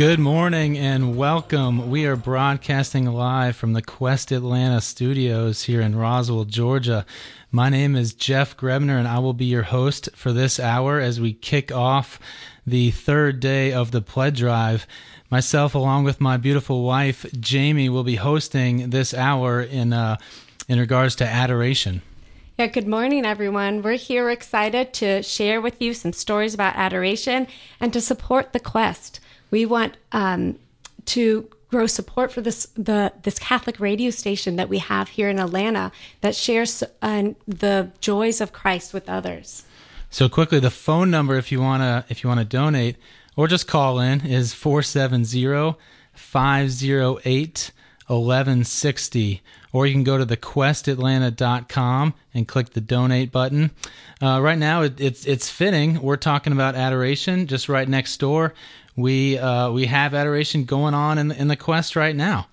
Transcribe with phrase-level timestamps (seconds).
[0.00, 1.90] Good morning and welcome.
[1.90, 7.04] We are broadcasting live from the Quest Atlanta studios here in Roswell, Georgia.
[7.52, 11.20] My name is Jeff Graebner, and I will be your host for this hour as
[11.20, 12.18] we kick off
[12.66, 14.86] the third day of the pledge drive.
[15.30, 20.16] Myself, along with my beautiful wife Jamie, will be hosting this hour in uh,
[20.66, 22.00] in regards to adoration.
[22.58, 23.82] Yeah, good morning, everyone.
[23.82, 27.46] We're here excited to share with you some stories about adoration
[27.78, 29.20] and to support the quest.
[29.50, 30.58] We want um,
[31.06, 35.38] to grow support for this the this Catholic radio station that we have here in
[35.38, 39.64] Atlanta that shares uh, the joys of Christ with others.
[40.10, 42.96] So quickly, the phone number if you wanna if you wanna donate
[43.36, 45.76] or just call in is 470
[46.12, 47.72] 508
[48.08, 49.42] 1160
[49.72, 53.70] or you can go to thequestatlanta.com and click the donate button.
[54.20, 56.02] Uh, right now, it, it's it's fitting.
[56.02, 58.52] We're talking about adoration just right next door
[58.96, 62.48] we uh, we have adoration going on in the, in the quest right now.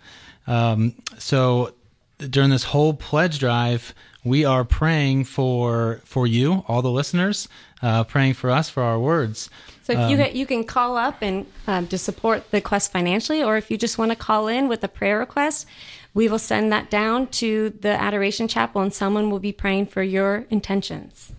[0.46, 1.74] Um, so
[2.18, 7.48] during this whole pledge drive, we are praying for for you, all the listeners,
[7.82, 9.50] uh, praying for us for our words.
[9.84, 13.44] So if um, you you can call up and um, to support the quest financially,
[13.44, 15.66] or if you just want to call in with a prayer request,
[16.14, 20.04] we will send that down to the Adoration Chapel, and someone will be praying for
[20.04, 21.32] your intentions.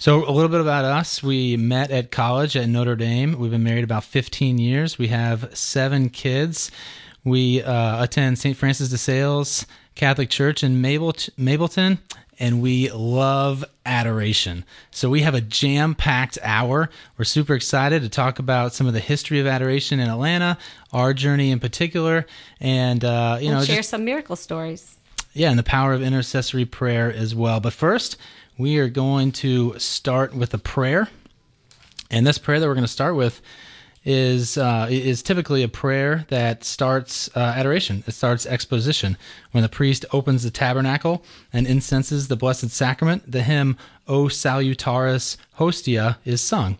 [0.00, 1.22] So, a little bit about us.
[1.22, 3.38] We met at college at Notre Dame.
[3.38, 4.96] We've been married about 15 years.
[4.96, 6.70] We have seven kids.
[7.22, 8.56] We uh, attend St.
[8.56, 11.98] Francis de Sales Catholic Church in Mableton,
[12.38, 14.64] and we love adoration.
[14.90, 16.88] So, we have a jam packed hour.
[17.18, 20.56] We're super excited to talk about some of the history of adoration in Atlanta,
[20.94, 22.24] our journey in particular,
[22.58, 24.96] and, uh, you we'll know, share just, some miracle stories.
[25.34, 27.60] Yeah, and the power of intercessory prayer as well.
[27.60, 28.16] But first,
[28.60, 31.08] we are going to start with a prayer.
[32.10, 33.40] And this prayer that we're going to start with
[34.04, 38.04] is uh, is typically a prayer that starts uh, adoration.
[38.06, 39.16] It starts exposition.
[39.52, 45.38] When the priest opens the tabernacle and incenses the Blessed Sacrament, the hymn O Salutaris
[45.54, 46.76] Hostia is sung.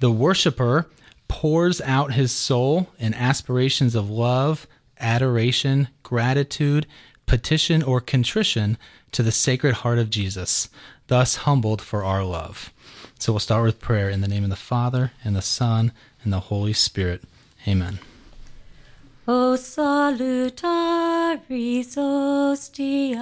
[0.00, 0.86] The worshiper
[1.28, 4.66] pours out his soul in aspirations of love,
[5.00, 6.86] adoration, gratitude,
[7.24, 8.76] petition, or contrition
[9.12, 10.68] to the Sacred Heart of Jesus
[11.12, 12.72] thus humbled for our love.
[13.18, 15.92] So we'll start with prayer in the name of the Father, and the Son,
[16.24, 17.22] and the Holy Spirit.
[17.68, 17.98] Amen.
[19.28, 20.78] O salutaris
[22.72, 23.12] que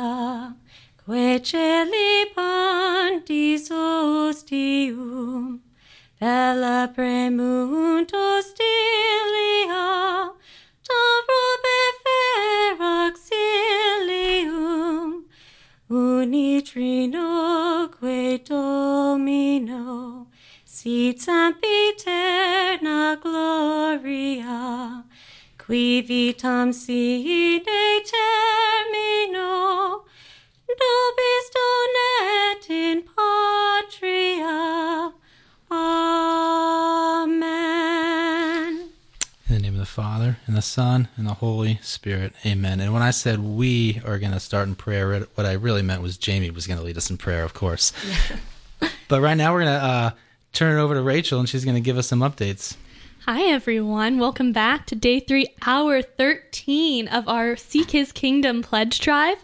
[15.90, 20.28] unitrinoque domino,
[20.64, 25.04] sit sempiterna gloria,
[25.58, 30.04] qui vitam sine termino,
[30.68, 34.29] nobis donet in patria.
[39.80, 42.34] The name of the Father, and the Son, and the Holy Spirit.
[42.44, 42.80] Amen.
[42.80, 46.02] And when I said we are going to start in prayer, what I really meant
[46.02, 47.94] was Jamie was going to lead us in prayer, of course.
[49.08, 50.10] but right now we're going to uh,
[50.52, 52.76] turn it over to Rachel, and she's going to give us some updates.
[53.24, 54.18] Hi, everyone.
[54.18, 59.38] Welcome back to day three, hour 13 of our Seek His Kingdom pledge drive.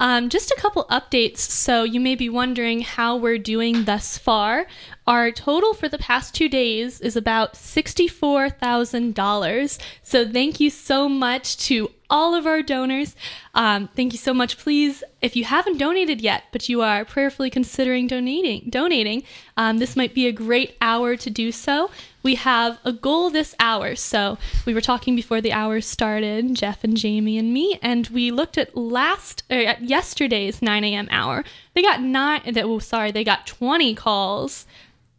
[0.00, 1.38] Um, just a couple updates.
[1.38, 4.66] So, you may be wondering how we're doing thus far.
[5.06, 9.78] Our total for the past two days is about $64,000.
[10.02, 13.16] So, thank you so much to all of our donors.
[13.54, 14.58] Um, thank you so much.
[14.58, 19.22] Please, if you haven't donated yet, but you are prayerfully considering donating, donating,
[19.56, 21.90] um, this might be a great hour to do so.
[22.24, 23.94] We have a goal this hour.
[23.94, 28.32] So we were talking before the hour started, Jeff and Jamie and me, and we
[28.32, 31.06] looked at last at yesterday's 9 a.m.
[31.10, 31.44] hour.
[31.74, 32.40] They got nine.
[32.52, 34.66] That Oh, sorry, they got 20 calls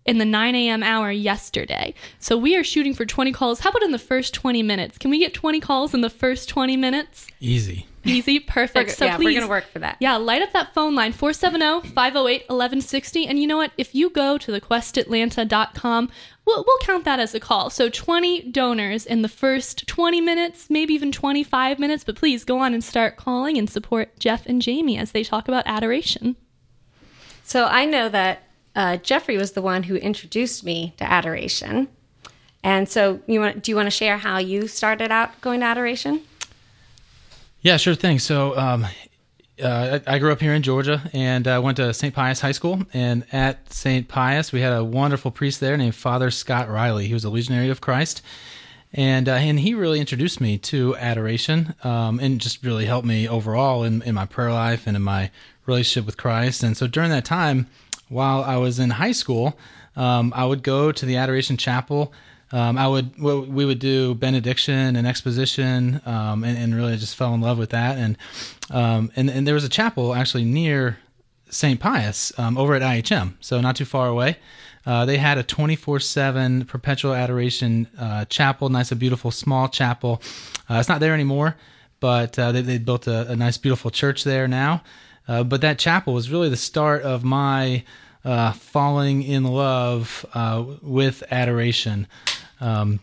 [0.06, 0.84] in the 9 a.m.
[0.84, 1.94] hour yesterday.
[2.20, 3.60] So we are shooting for 20 calls.
[3.60, 4.98] How about in the first 20 minutes?
[4.98, 7.28] Can we get 20 calls in the first 20 minutes?
[7.40, 7.88] Easy.
[8.06, 8.92] Easy, perfect.
[8.92, 9.98] so yeah, please, we're gonna work for that.
[10.00, 13.28] Yeah, light up that phone line 470-508-1160.
[13.28, 13.72] And you know what?
[13.78, 16.10] If you go to thequestatlanta.com,
[16.46, 17.70] we'll, we'll count that as a call.
[17.70, 22.04] So 20 donors in the first 20 minutes, maybe even 25 minutes.
[22.04, 25.48] But please go on and start calling and support Jeff and Jamie as they talk
[25.48, 26.36] about adoration.
[27.44, 28.44] So I know that
[28.76, 31.88] uh, Jeffrey was the one who introduced me to adoration.
[32.64, 35.68] And so, you want, do you want to share how you started out going to
[35.68, 36.22] adoration?
[37.66, 38.20] Yeah, sure thing.
[38.20, 38.86] So, um,
[39.60, 42.14] uh, I grew up here in Georgia and uh, went to St.
[42.14, 42.84] Pius High School.
[42.94, 44.08] And at St.
[44.08, 47.08] Pius, we had a wonderful priest there named Father Scott Riley.
[47.08, 48.22] He was a legionary of Christ.
[48.94, 53.28] and uh, and he really introduced me to adoration, um, and just really helped me
[53.28, 55.32] overall in, in my prayer life and in my
[55.66, 56.62] relationship with Christ.
[56.62, 57.66] And so during that time,
[58.10, 59.58] while I was in high school,
[59.96, 62.14] um, I would go to the Adoration Chapel.
[62.52, 67.34] Um, I would we would do benediction and exposition, um, and, and, really just fell
[67.34, 67.98] in love with that.
[67.98, 68.18] And
[68.70, 71.00] um, and and there was a chapel actually near
[71.50, 71.80] St.
[71.80, 74.38] Pius um, over at IHM, so not too far away.
[74.86, 80.22] Uh, they had a 24 7 perpetual adoration uh, chapel, nice, a beautiful small chapel.
[80.70, 81.56] Uh, it's not there anymore,
[82.00, 84.84] but uh, they, they built a, a, nice, beautiful church there now.
[85.28, 87.84] Uh, but that chapel was really the start of my
[88.26, 92.08] uh, falling in love uh, with adoration.
[92.60, 93.00] Um,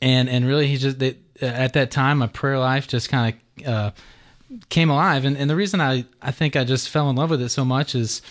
[0.00, 3.36] and, and really, he just, they, uh, at that time, my prayer life just kind
[3.58, 3.90] of uh,
[4.68, 5.24] came alive.
[5.24, 7.64] And, and the reason I, I think I just fell in love with it so
[7.64, 8.22] much is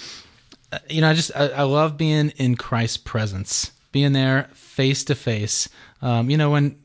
[0.89, 5.15] you know, I just I, I, love being in Christ's presence, being there face to
[5.15, 5.67] face.
[6.01, 6.77] Um, you know, when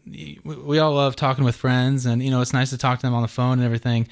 [0.45, 3.15] we all love talking with friends, and you know, it's nice to talk to them
[3.15, 4.09] on the phone and everything,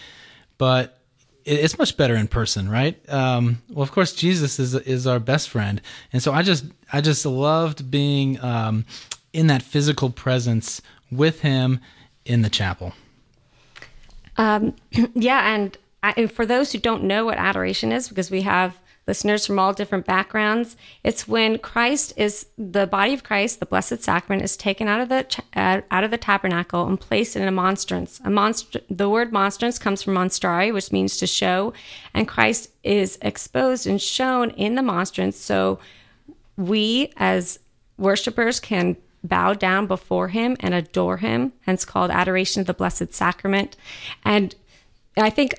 [0.59, 0.99] but
[1.45, 2.99] it's much better in person, right?
[3.09, 5.81] Um, well, of course, Jesus is is our best friend,
[6.13, 8.85] and so I just I just loved being um,
[9.33, 10.81] in that physical presence
[11.11, 11.81] with Him
[12.25, 12.95] in the chapel.
[14.37, 14.75] Um,
[15.15, 19.47] yeah, and I, for those who don't know what adoration is, because we have listeners
[19.47, 20.77] from all different backgrounds.
[21.03, 25.09] It's when Christ is the body of Christ, the Blessed Sacrament, is taken out of
[25.09, 28.21] the uh, out of the tabernacle and placed in a monstrance.
[28.21, 31.73] A monstr- the word monstrance comes from monstrare, which means to show,
[32.13, 35.37] and Christ is exposed and shown in the monstrance.
[35.37, 35.79] So
[36.57, 37.59] we as
[37.99, 43.13] worshipers can bow down before him and adore him, hence called adoration of the Blessed
[43.13, 43.77] Sacrament.
[44.25, 44.55] And
[45.17, 45.55] I think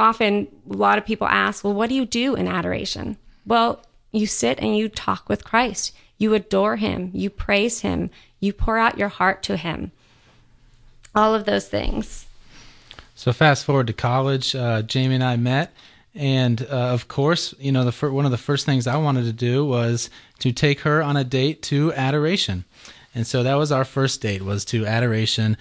[0.00, 3.16] often a lot of people ask, well, what do you do in adoration?
[3.46, 3.80] Well,
[4.12, 5.94] you sit and you talk with Christ.
[6.18, 7.10] You adore him.
[7.14, 8.10] You praise him.
[8.40, 9.92] You pour out your heart to him.
[11.14, 12.26] All of those things.
[13.20, 15.74] So fast forward to college, uh, Jamie and I met,
[16.14, 19.24] and uh, of course, you know, the fir- one of the first things I wanted
[19.24, 20.08] to do was
[20.38, 22.64] to take her on a date to adoration,
[23.14, 25.58] and so that was our first date was to adoration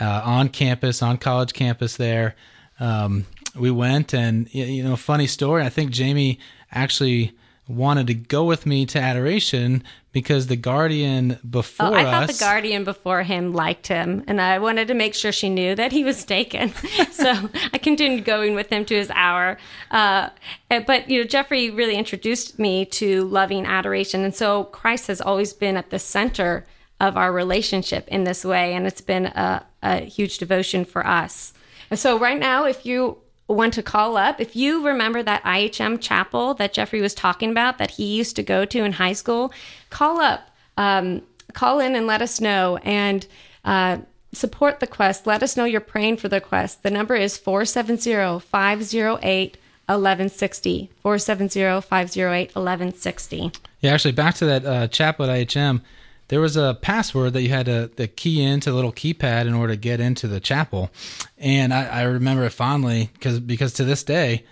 [0.00, 2.34] uh, on campus, on college campus there.
[2.80, 3.24] Um,
[3.58, 6.38] we went and you know funny story i think jamie
[6.72, 7.32] actually
[7.68, 9.82] wanted to go with me to adoration
[10.12, 14.58] because the guardian before oh, I thought the guardian before him liked him, and I
[14.58, 16.72] wanted to make sure she knew that he was taken.
[17.10, 19.58] so I continued going with him to his hour.
[19.90, 20.30] Uh,
[20.68, 25.52] but you know, Jeffrey really introduced me to loving adoration, and so Christ has always
[25.52, 26.64] been at the center
[26.98, 31.52] of our relationship in this way, and it's been a, a huge devotion for us.
[31.90, 36.00] And so right now, if you want to call up, if you remember that IHM
[36.00, 39.52] chapel that Jeffrey was talking about that he used to go to in high school,
[39.90, 41.22] call up, um,
[41.52, 43.26] call in and let us know and
[43.64, 43.98] uh,
[44.32, 45.26] support the quest.
[45.26, 46.82] Let us know you're praying for the quest.
[46.82, 49.56] The number is 470 508
[49.86, 50.90] 1160.
[51.00, 53.52] 470 508 1160.
[53.80, 55.82] Yeah, actually, back to that uh, chapel at IHM
[56.28, 59.54] there was a password that you had to, to key into the little keypad in
[59.54, 60.90] order to get into the chapel,
[61.38, 64.44] and I, I remember it fondly because because to this day,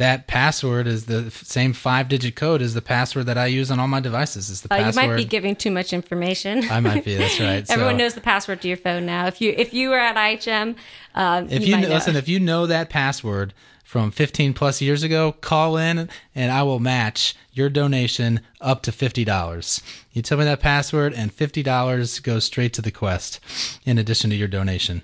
[0.00, 3.78] that password is the same five digit code as the password that I use on
[3.78, 4.48] all my devices.
[4.48, 5.02] Is the uh, password?
[5.02, 6.64] You might be giving too much information.
[6.70, 7.16] I might be.
[7.16, 7.70] That's right.
[7.70, 9.26] Everyone so, knows the password to your phone now.
[9.26, 10.74] If you if you were at IHM,
[11.14, 13.52] um, if you, you listen, if you know that password
[13.90, 18.92] from 15 plus years ago, call in and I will match your donation up to
[18.92, 19.82] $50.
[20.12, 23.40] You tell me that password, and $50 goes straight to the quest
[23.84, 25.02] in addition to your donation.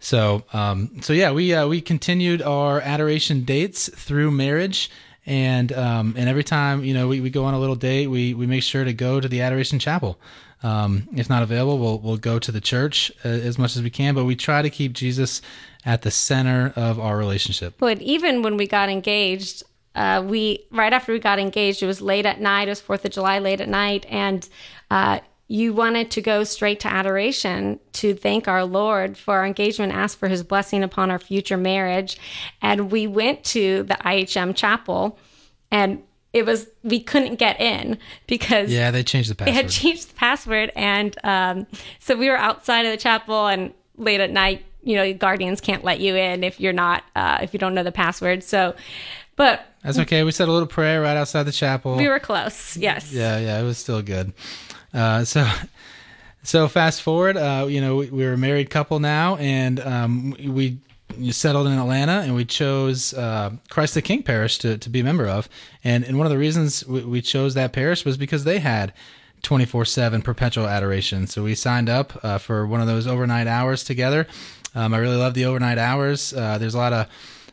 [0.00, 4.90] So, um, so yeah, we uh, we continued our adoration dates through marriage,
[5.26, 8.32] and um, and every time you know we, we go on a little date, we
[8.32, 10.18] we make sure to go to the adoration chapel.
[10.62, 13.90] Um, if not available, we'll we'll go to the church uh, as much as we
[13.90, 15.42] can, but we try to keep Jesus
[15.86, 17.76] at the center of our relationship.
[17.78, 19.62] But even when we got engaged,
[19.94, 22.68] uh, we right after we got engaged, it was late at night.
[22.68, 24.46] It was Fourth of July, late at night, and
[24.90, 29.92] uh, you wanted to go straight to adoration to thank our Lord for our engagement,
[29.94, 32.18] ask for His blessing upon our future marriage,
[32.60, 35.18] and we went to the IHM chapel,
[35.70, 36.02] and
[36.32, 39.54] it was we couldn't get in because yeah they changed the password.
[39.54, 41.66] They had changed the password, and um,
[42.00, 45.84] so we were outside of the chapel and late at night you know guardians can't
[45.84, 48.74] let you in if you're not uh, if you don't know the password so
[49.36, 52.76] but that's okay we said a little prayer right outside the chapel we were close
[52.76, 54.32] yes yeah yeah it was still good
[54.94, 55.46] uh, so
[56.42, 60.34] so fast forward uh, you know we, we, are a married couple now and um,
[60.46, 60.78] we
[61.30, 65.04] settled in Atlanta and we chose uh, Christ the King Parish to, to be a
[65.04, 65.48] member of.
[65.84, 68.92] And, and one of the reasons we, we chose that parish was because they had
[69.42, 71.26] 24 7 perpetual adoration.
[71.26, 74.26] So we signed up uh, for one of those overnight hours together.
[74.76, 76.34] Um, I really love the overnight hours.
[76.34, 77.08] Uh, there's a lot of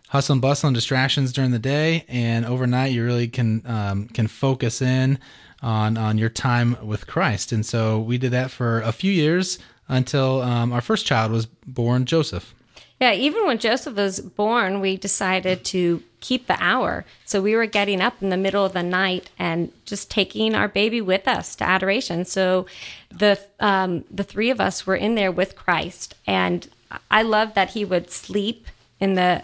[0.10, 4.28] hustle and bustle and distractions during the day, and overnight you really can um, can
[4.28, 5.18] focus in
[5.62, 7.54] on on your time with Christ.
[7.54, 11.46] And so we did that for a few years until um, our first child was
[11.46, 12.54] born, Joseph.
[13.00, 17.04] Yeah, even when Joseph was born, we decided to keep the hour.
[17.26, 20.70] So we were getting up in the middle of the night and just taking our
[20.70, 22.24] baby with us to adoration.
[22.26, 22.66] So
[23.12, 26.68] the um, the three of us were in there with Christ, and
[27.10, 28.68] I love that he would sleep
[29.00, 29.44] in the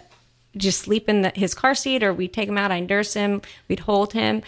[0.56, 3.40] just sleep in the, his car seat, or we'd take him out, I'd nurse him,
[3.68, 4.42] we'd hold him.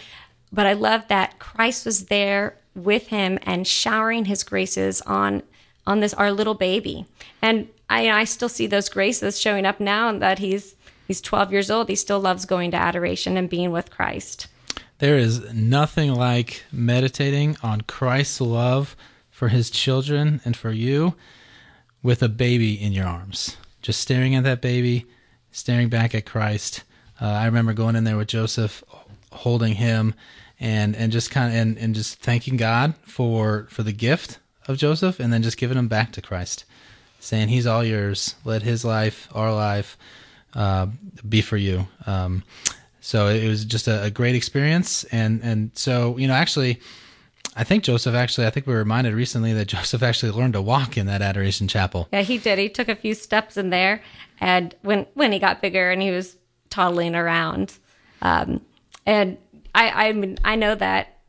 [0.51, 5.43] But I love that Christ was there with him and showering his graces on
[5.85, 7.05] on this our little baby.
[7.41, 10.75] And I I still see those graces showing up now and that he's
[11.07, 11.89] he's 12 years old.
[11.89, 14.47] He still loves going to adoration and being with Christ.
[14.99, 18.95] There is nothing like meditating on Christ's love
[19.31, 21.15] for his children and for you
[22.03, 23.57] with a baby in your arms.
[23.81, 25.05] Just staring at that baby,
[25.51, 26.83] staring back at Christ.
[27.19, 28.83] Uh, I remember going in there with Joseph,
[29.31, 30.13] holding him,
[30.59, 34.77] and and just kind of and, and just thanking God for for the gift of
[34.77, 36.65] Joseph, and then just giving him back to Christ,
[37.19, 38.35] saying He's all yours.
[38.45, 39.97] Let His life, our life,
[40.53, 40.87] uh,
[41.27, 41.87] be for you.
[42.05, 42.43] Um,
[43.01, 46.79] so it was just a, a great experience, and and so you know actually.
[47.55, 50.61] I think Joseph actually, I think we were reminded recently that Joseph actually learned to
[50.61, 52.07] walk in that adoration chapel.
[52.11, 52.59] Yeah, he did.
[52.59, 54.01] He took a few steps in there,
[54.39, 56.37] and when when he got bigger and he was
[56.69, 57.77] toddling around,
[58.21, 58.61] um,
[59.05, 59.37] and
[59.75, 61.19] I I mean I know that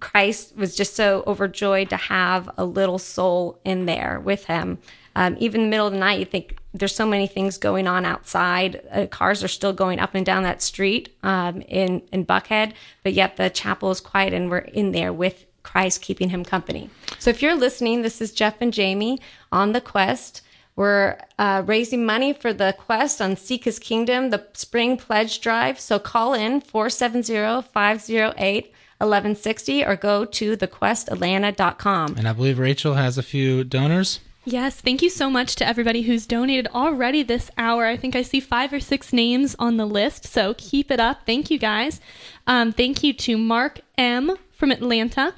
[0.00, 4.78] Christ was just so overjoyed to have a little soul in there with him.
[5.16, 7.88] Um, even in the middle of the night, you think there's so many things going
[7.88, 8.80] on outside.
[8.92, 12.72] Uh, cars are still going up and down that street um, in in Buckhead,
[13.02, 16.90] but yet the chapel is quiet, and we're in there with Christ, keeping him company.
[17.18, 19.20] So if you're listening, this is Jeff and Jamie
[19.52, 20.42] on the quest.
[20.76, 25.80] We're uh, raising money for the quest on Seek His Kingdom, the Spring Pledge Drive.
[25.80, 32.16] So call in 470 508 1160 or go to thequestatlanta.com.
[32.16, 34.20] And I believe Rachel has a few donors.
[34.44, 37.84] Yes, thank you so much to everybody who's donated already this hour.
[37.84, 41.26] I think I see five or six names on the list, so keep it up.
[41.26, 42.00] Thank you guys.
[42.46, 44.36] Um, thank you to Mark M.
[44.52, 45.34] from Atlanta,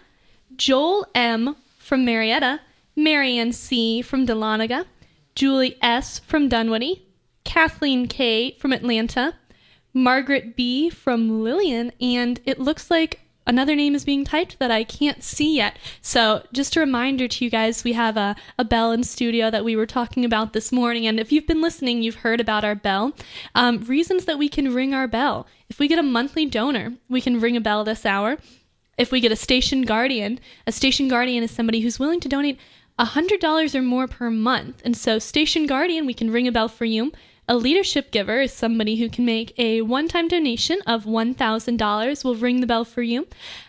[0.61, 1.57] Joel M.
[1.79, 2.61] from Marietta,
[2.95, 4.03] Marianne C.
[4.03, 4.85] from Dahlonega,
[5.35, 6.19] Julie S.
[6.19, 7.07] from Dunwoody,
[7.45, 8.59] Kathleen K.
[8.59, 9.37] from Atlanta,
[9.95, 10.91] Margaret B.
[10.91, 15.57] from Lillian, and it looks like another name is being typed that I can't see
[15.57, 15.79] yet.
[16.03, 19.65] So, just a reminder to you guys we have a, a bell in studio that
[19.65, 21.07] we were talking about this morning.
[21.07, 23.15] And if you've been listening, you've heard about our bell.
[23.55, 25.47] Um, reasons that we can ring our bell.
[25.71, 28.37] If we get a monthly donor, we can ring a bell this hour.
[29.01, 32.59] If we get a station guardian, a station guardian is somebody who's willing to donate
[32.99, 34.83] $100 or more per month.
[34.85, 37.11] And so, Station Guardian, we can ring a bell for you.
[37.49, 42.25] A leadership giver is somebody who can make a one time donation of $1,000.
[42.25, 43.27] We'll ring the bell for you.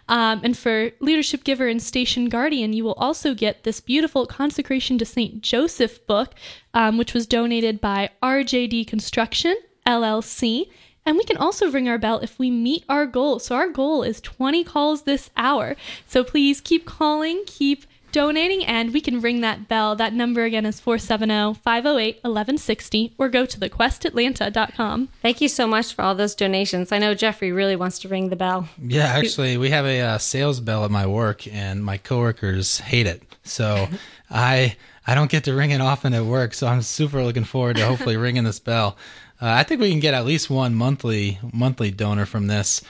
[0.10, 4.98] Um, and for leadership giver and station guardian, you will also get this beautiful Consecration
[4.98, 5.42] to St.
[5.42, 6.36] Joseph book,
[6.74, 9.56] um, which was donated by RJD Construction,
[9.88, 10.66] LLC.
[11.06, 13.40] And we can also ring our bell if we meet our goal.
[13.40, 15.76] So our goal is 20 calls this hour.
[16.08, 19.96] So please keep calling, keep donating, and we can ring that bell.
[19.96, 25.10] That number again is 470 508 1160, or go to thequestatlanta.com.
[25.22, 26.92] Thank you so much for all those donations.
[26.92, 28.68] I know Jeffrey really wants to ring the bell.
[28.82, 33.08] Yeah, actually, we have a uh, sales bell at my work, and my coworkers hate
[33.08, 33.24] it.
[33.44, 33.88] So
[34.30, 34.76] I
[35.08, 36.54] I don't get to ring it often at work.
[36.54, 38.98] So I'm super looking forward to hopefully ringing this bell.
[39.42, 42.84] Uh, I think we can get at least one monthly monthly donor from this.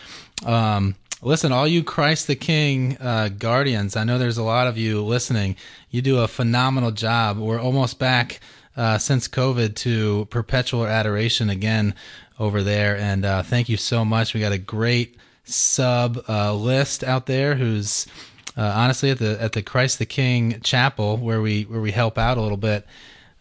[0.46, 4.78] Um, listen, all you Christ the King uh, guardians, I know there's a lot of
[4.78, 5.56] you listening.
[5.90, 7.38] You do a phenomenal job.
[7.38, 8.42] We're almost back
[8.76, 11.96] uh, since COVID to perpetual adoration again
[12.38, 14.34] over there, and uh, thank you so much.
[14.34, 15.16] We got a great
[15.46, 18.08] sub uh, list out there who's
[18.58, 22.18] uh, honestly at the at the Christ the King chapel where we where we help
[22.18, 22.86] out a little bit.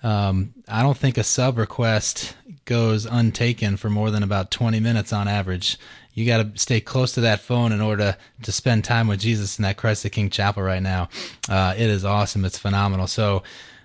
[0.02, 2.34] Um, I don't think a sub request
[2.70, 5.76] goes untaken for more than about 20 minutes on average.
[6.14, 9.58] You got to stay close to that phone in order to spend time with Jesus
[9.58, 11.08] in that Christ the King chapel right now.
[11.48, 12.44] Uh, it is awesome.
[12.44, 13.08] It's phenomenal.
[13.08, 13.42] So,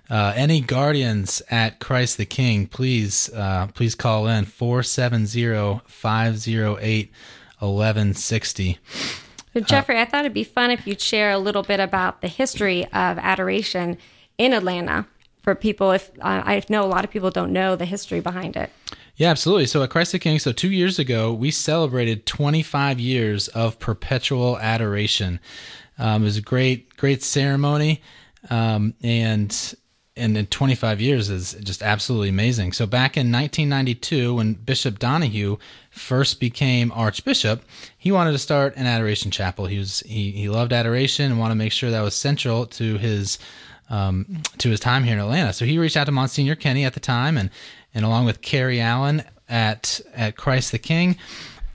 [0.08, 7.10] uh, any guardians at Christ the King, please, uh, please call in 470 508
[7.58, 8.78] 1160.
[9.52, 12.28] So Jeffrey, I thought it'd be fun if you'd share a little bit about the
[12.28, 13.98] history of adoration
[14.38, 15.06] in Atlanta
[15.46, 15.92] for people.
[15.92, 18.68] If uh, I know a lot of people don't know the history behind it.
[19.14, 19.66] Yeah, absolutely.
[19.66, 24.58] So at Christ the King, so two years ago, we celebrated 25 years of perpetual
[24.58, 25.38] adoration.
[26.00, 28.02] Um, it was a great, great ceremony,
[28.50, 29.74] um, and
[30.16, 32.72] and in 25 years is just absolutely amazing.
[32.72, 35.58] So back in 1992, when Bishop Donoghue
[35.90, 37.62] first became Archbishop,
[37.98, 39.66] he wanted to start an adoration chapel.
[39.66, 42.96] He was he, he loved adoration and wanted to make sure that was central to
[42.98, 43.38] his
[43.90, 45.52] um, to his time here in Atlanta.
[45.52, 47.50] So he reached out to Monsignor Kenny at the time, and
[47.94, 51.16] and along with Carrie Allen at at Christ the King.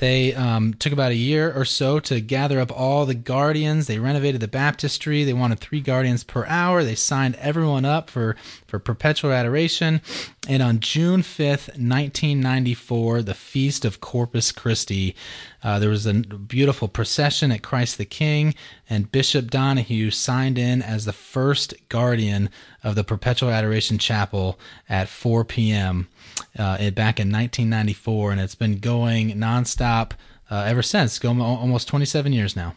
[0.02, 3.86] They um, took about a year or so to gather up all the guardians.
[3.86, 5.24] They renovated the baptistry.
[5.24, 6.84] They wanted three guardians per hour.
[6.84, 10.02] They signed everyone up for, for perpetual adoration.
[10.48, 15.16] And on June 5th, 1994, the Feast of Corpus Christi,
[15.64, 18.56] uh, there was a beautiful procession at Christ the King,
[18.90, 22.50] and Bishop Donoghue signed in as the first guardian
[22.84, 24.58] of the Perpetual Adoration Chapel
[24.90, 26.08] at 4 p.m.
[26.58, 30.12] Uh, back in 1994, and it's been going nonstop
[30.50, 32.76] uh, ever since, going almost 27 years now.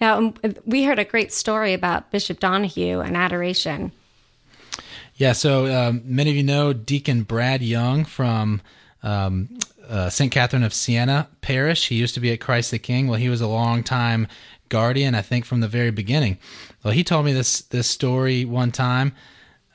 [0.00, 3.92] Yeah, um, we heard a great story about Bishop Donoghue and adoration.
[5.16, 8.62] Yeah, so um, many of you know Deacon Brad Young from
[9.02, 9.48] um,
[9.88, 10.32] uh, St.
[10.32, 11.88] Catherine of Siena Parish.
[11.88, 13.06] He used to be at Christ the King.
[13.06, 14.26] Well, he was a long time
[14.68, 16.38] guardian, I think, from the very beginning.
[16.82, 19.12] Well, he told me this this story one time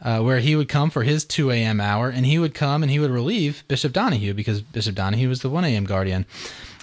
[0.02, 1.82] uh, where he would come for his 2 a.m.
[1.82, 5.42] hour, and he would come and he would relieve Bishop Donoghue because Bishop Donoghue was
[5.42, 5.86] the 1 a.m.
[5.86, 6.26] guardian.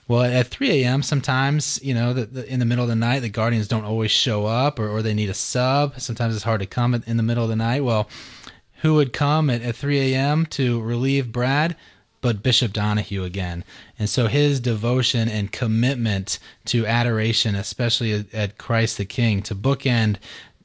[0.09, 3.21] Well, at 3 a.m., sometimes, you know, the, the, in the middle of the night,
[3.21, 5.99] the guardians don't always show up or, or they need a sub.
[5.99, 7.83] Sometimes it's hard to come in the middle of the night.
[7.83, 8.09] Well,
[8.83, 10.47] who would come at, at 3 a.m.
[10.47, 11.75] to relieve Brad?
[12.21, 13.63] But Bishop Donoghue again.
[13.99, 19.55] And so his devotion and commitment to adoration, especially at, at Christ the King, to
[19.55, 20.17] bookend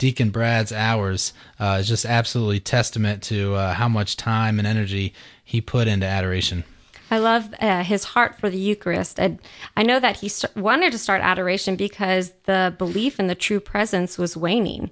[0.02, 5.14] Deacon Brad's hours uh, is just absolutely testament to uh, how much time and energy
[5.44, 6.64] he put into adoration.
[7.12, 9.20] I love uh, his heart for the Eucharist.
[9.20, 9.38] And
[9.78, 13.60] I know that he st- wanted to start adoration because the belief in the true
[13.60, 14.90] presence was waning.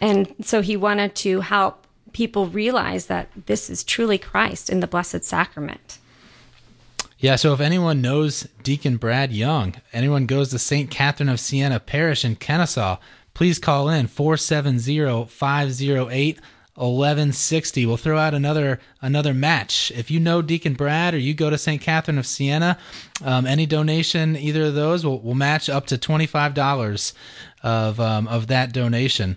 [0.00, 4.86] And so he wanted to help people realize that this is truly Christ in the
[4.86, 5.98] Blessed Sacrament.
[7.18, 10.88] Yeah, so if anyone knows Deacon Brad Young, anyone goes to St.
[10.88, 12.98] Catherine of Siena Parish in Kennesaw,
[13.38, 16.40] please call in 470 508
[16.74, 17.86] 1160.
[17.86, 19.92] We'll throw out another another match.
[19.94, 21.80] If you know Deacon Brad or you go to St.
[21.80, 22.76] Catherine of Siena,
[23.24, 27.12] um, any donation, either of those, will will match up to $25
[27.62, 29.36] of, um, of that donation.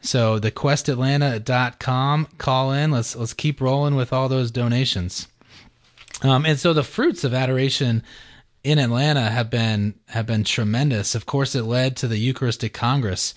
[0.00, 2.90] So thequestatlanta.com, call in.
[2.90, 5.28] Let's let's keep rolling with all those donations.
[6.22, 8.02] Um, and so the fruits of adoration
[8.66, 11.14] in Atlanta have been have been tremendous.
[11.14, 13.32] Of course, it led to the Eucharistic Congress,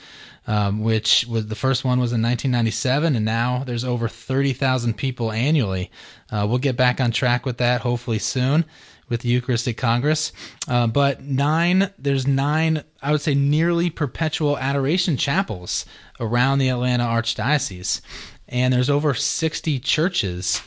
[0.47, 5.31] um, which was the first one was in 1997, and now there's over 30,000 people
[5.31, 5.91] annually.
[6.31, 8.65] Uh, we'll get back on track with that hopefully soon
[9.07, 10.31] with the Eucharistic Congress.
[10.67, 15.85] Uh, but nine, there's nine, I would say, nearly perpetual adoration chapels
[16.19, 18.01] around the Atlanta Archdiocese,
[18.47, 20.63] and there's over 60 churches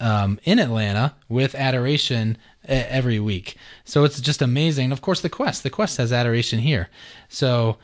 [0.00, 3.56] um, in Atlanta with adoration every week.
[3.84, 4.92] So it's just amazing.
[4.92, 6.88] Of course, the Quest, the Quest has adoration here.
[7.28, 7.78] So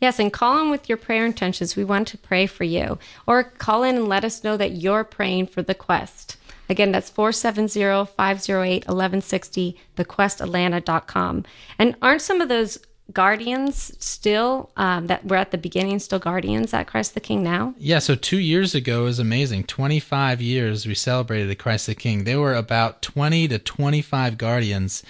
[0.00, 1.74] Yes, and call in with your prayer intentions.
[1.74, 2.98] We want to pray for you.
[3.26, 6.36] Or call in and let us know that you're praying for the quest.
[6.68, 11.44] Again, that's 470 508 1160, thequestatlanta.com.
[11.78, 12.78] And aren't some of those
[13.12, 17.74] guardians still um, that were at the beginning still guardians at Christ the King now?
[17.78, 19.64] Yeah, so two years ago is amazing.
[19.64, 22.24] 25 years we celebrated the Christ the King.
[22.24, 25.02] There were about 20 to 25 guardians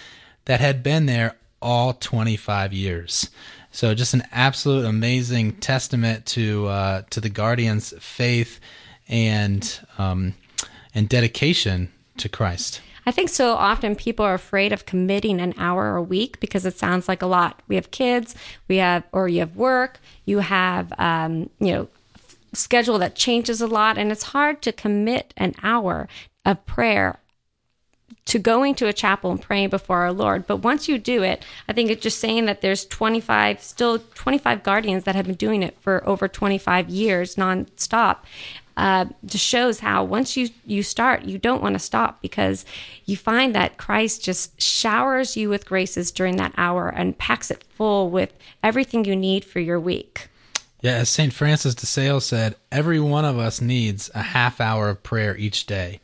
[0.44, 3.30] that had been there all 25 years.
[3.72, 8.58] So just an absolute amazing testament to uh, to the guardians' faith
[9.08, 10.34] and um,
[10.94, 12.80] and dedication to Christ.
[13.06, 16.76] I think so often people are afraid of committing an hour a week because it
[16.76, 17.62] sounds like a lot.
[17.68, 18.34] We have kids,
[18.66, 21.88] we have, or you have work, you have, um, you know,
[22.52, 26.08] schedule that changes a lot, and it's hard to commit an hour
[26.44, 27.20] of prayer
[28.24, 30.48] to going to a chapel and praying before our Lord.
[30.48, 34.64] But once you do it, I think it's just saying that there's 25, still 25
[34.64, 38.18] guardians that have been doing it for over 25 years nonstop
[38.76, 42.64] uh, just shows how once you you start, you don't want to stop because
[43.06, 47.64] you find that Christ just showers you with graces during that hour and packs it
[47.64, 50.28] full with everything you need for your week.
[50.82, 51.32] Yeah, as St.
[51.32, 55.66] Francis de Sales said, every one of us needs a half hour of prayer each
[55.66, 56.00] day,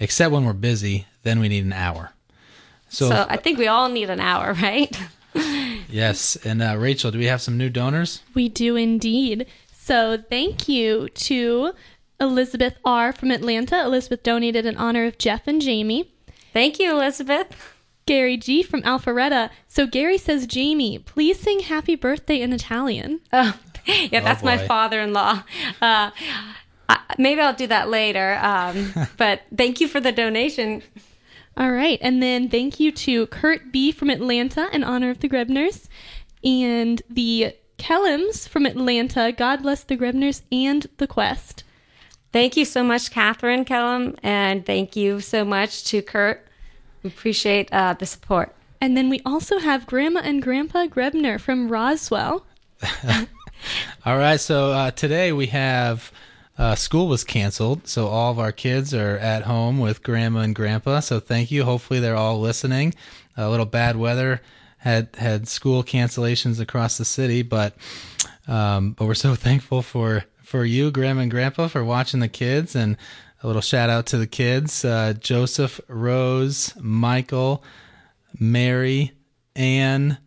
[0.00, 2.12] except when we're busy, then we need an hour.
[2.88, 5.00] So, so I think we all need an hour, right?
[5.88, 6.36] yes.
[6.44, 8.22] And uh, Rachel, do we have some new donors?
[8.34, 9.46] We do indeed.
[9.72, 11.72] So thank you to
[12.20, 13.12] Elizabeth R.
[13.12, 13.82] from Atlanta.
[13.82, 16.12] Elizabeth donated in honor of Jeff and Jamie.
[16.52, 17.74] Thank you, Elizabeth.
[18.06, 19.50] Gary G from Alpharetta.
[19.68, 23.20] So Gary says, Jamie, please sing happy birthday in Italian.
[23.90, 25.44] Oh, yeah, that's my father-in-law.
[25.80, 26.10] Uh,
[27.16, 28.38] maybe I'll do that later.
[28.42, 30.82] Um, but thank you for the donation.
[31.56, 31.98] All right.
[32.02, 35.88] And then thank you to Kurt B from Atlanta in honor of the Graebners
[36.44, 39.32] and the Kellums from Atlanta.
[39.32, 41.64] God bless the Graebners and the Quest.
[42.32, 46.46] Thank you so much, Catherine Kellum, and thank you so much to Kurt.
[47.02, 48.54] We appreciate uh, the support.
[48.80, 52.44] And then we also have Grandma and Grandpa Graebner from Roswell.
[54.06, 56.12] All right, so uh, today we have
[56.58, 60.54] uh, school was canceled, so all of our kids are at home with grandma and
[60.54, 61.00] grandpa.
[61.00, 61.64] So thank you.
[61.64, 62.94] Hopefully they're all listening.
[63.36, 64.40] A little bad weather
[64.78, 67.76] had had school cancellations across the city, but
[68.48, 72.74] um, but we're so thankful for for you, grandma and grandpa, for watching the kids.
[72.74, 72.96] And
[73.42, 77.62] a little shout out to the kids: uh, Joseph, Rose, Michael,
[78.38, 79.12] Mary,
[79.54, 80.18] Anne.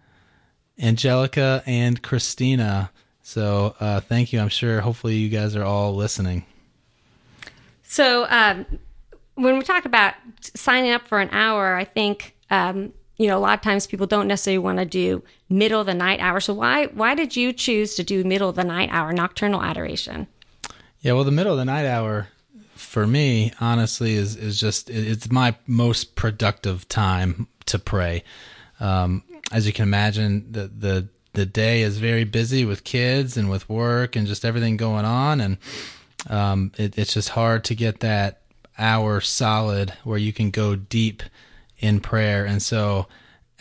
[0.81, 2.91] Angelica and Christina.
[3.21, 4.39] So uh, thank you.
[4.39, 6.45] I'm sure, hopefully, you guys are all listening.
[7.83, 8.65] So um,
[9.35, 10.15] when we talk about
[10.55, 14.07] signing up for an hour, I think um, you know a lot of times people
[14.07, 16.39] don't necessarily want to do middle of the night hour.
[16.39, 20.27] So why why did you choose to do middle of the night hour nocturnal adoration?
[21.01, 22.29] Yeah, well, the middle of the night hour
[22.75, 28.23] for me, honestly, is is just it's my most productive time to pray.
[28.79, 33.49] Um, as you can imagine, the the the day is very busy with kids and
[33.49, 35.57] with work and just everything going on, and
[36.29, 38.41] um, it, it's just hard to get that
[38.77, 41.23] hour solid where you can go deep
[41.81, 42.45] in prayer.
[42.45, 43.07] And so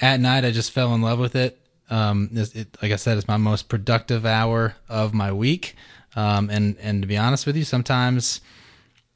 [0.01, 1.59] at night, I just fell in love with it.
[1.89, 5.75] Um, it, it like I said, it's my most productive hour of my week.
[6.15, 8.41] Um, and and to be honest with you, sometimes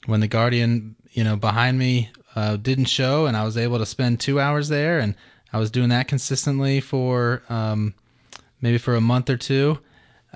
[0.07, 3.87] when the guardian, you know, behind me uh, didn't show, and I was able to
[3.87, 5.14] spend two hours there, and
[5.53, 7.95] I was doing that consistently for um,
[8.61, 9.79] maybe for a month or two.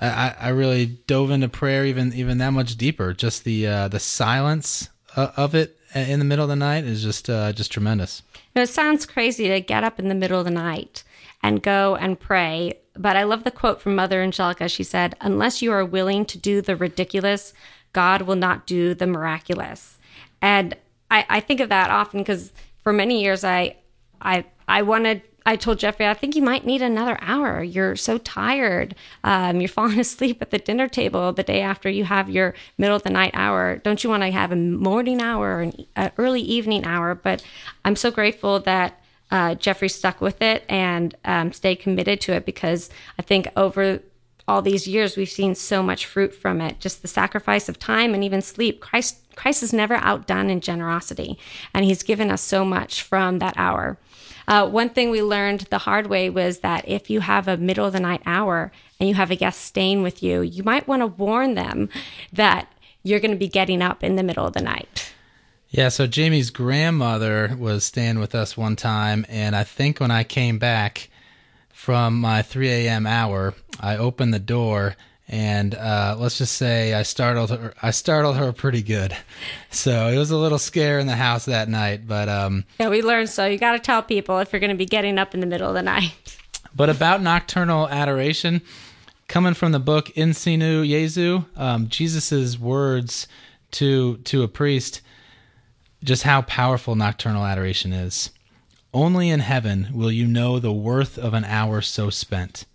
[0.01, 3.13] I, I really dove into prayer even even that much deeper.
[3.13, 7.03] Just the uh, the silence uh, of it in the middle of the night is
[7.03, 8.21] just uh, just tremendous.
[8.55, 11.03] Now, it sounds crazy to get up in the middle of the night
[11.41, 14.67] and go and pray, but I love the quote from Mother Angelica.
[14.67, 17.53] She said, Unless you are willing to do the ridiculous,
[17.93, 19.97] God will not do the miraculous.
[20.41, 20.75] And
[21.09, 22.51] I, I think of that often because
[22.83, 23.77] for many years I
[24.21, 27.63] I I wanted I told Jeffrey, I think you might need another hour.
[27.63, 28.95] You're so tired.
[29.23, 32.95] Um, you're falling asleep at the dinner table the day after you have your middle
[32.95, 33.77] of the night hour.
[33.77, 37.15] Don't you want to have a morning hour or an uh, early evening hour?
[37.15, 37.43] But
[37.85, 42.45] I'm so grateful that uh, Jeffrey stuck with it and um, stayed committed to it
[42.45, 44.01] because I think over
[44.49, 48.15] all these years we've seen so much fruit from it just the sacrifice of time
[48.15, 51.37] and even sleep christ christ is never outdone in generosity
[51.71, 53.99] and he's given us so much from that hour
[54.49, 57.85] uh, one thing we learned the hard way was that if you have a middle
[57.85, 61.01] of the night hour and you have a guest staying with you you might want
[61.01, 61.87] to warn them
[62.33, 62.67] that
[63.03, 65.13] you're going to be getting up in the middle of the night
[65.69, 70.23] Yeah, so Jamie's grandmother was staying with us one time, and I think when I
[70.23, 71.09] came back
[71.69, 73.05] from my 3 a.m.
[73.05, 74.95] hour, I opened the door,
[75.29, 77.73] and uh, let's just say I startled her.
[77.81, 79.15] I startled her pretty good,
[79.69, 82.07] so it was a little scare in the house that night.
[82.07, 84.75] But um, yeah we learned so you got to tell people if you're going to
[84.75, 86.37] be getting up in the middle of the night
[86.75, 88.61] but about nocturnal adoration,
[89.27, 93.27] coming from the book In Sinu Jesu, um, Jesus's words
[93.71, 95.01] to to a priest,
[96.03, 98.31] just how powerful nocturnal adoration is.
[98.91, 102.65] Only in heaven will you know the worth of an hour so spent.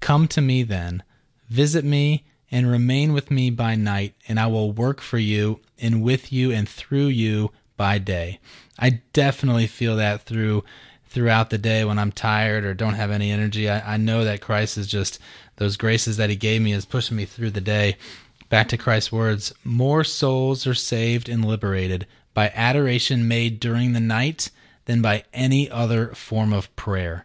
[0.00, 1.02] Come to me then,
[1.48, 6.02] visit me, and remain with me by night, and I will work for you, and
[6.02, 8.38] with you, and through you by day.
[8.78, 10.64] I definitely feel that through
[11.08, 13.70] throughout the day when I'm tired or don't have any energy.
[13.70, 15.18] I, I know that Christ is just
[15.56, 17.96] those graces that He gave me is pushing me through the day.
[18.48, 24.00] Back to Christ's words more souls are saved and liberated by adoration made during the
[24.00, 24.50] night
[24.84, 27.24] than by any other form of prayer.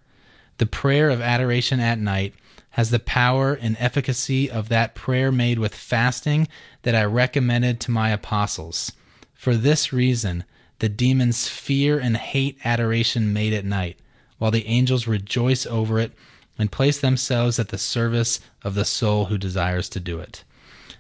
[0.58, 2.34] The prayer of adoration at night
[2.72, 6.48] has the power and efficacy of that prayer made with fasting
[6.84, 8.92] that I recommended to my apostles.
[9.34, 10.46] For this reason,
[10.80, 14.00] the demons fear and hate adoration made at night,
[14.38, 16.14] while the angels rejoice over it
[16.58, 20.44] and place themselves at the service of the soul who desires to do it.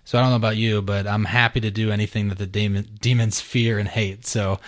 [0.03, 2.97] So I don't know about you, but I'm happy to do anything that the demon,
[2.99, 4.25] demons fear and hate.
[4.25, 4.59] So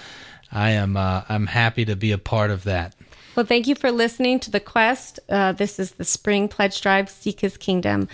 [0.51, 2.95] I am uh, I'm happy to be a part of that.
[3.35, 5.19] Well, thank you for listening to The Quest.
[5.27, 8.07] Uh, this is the Spring Pledge Drive Seek His Kingdom.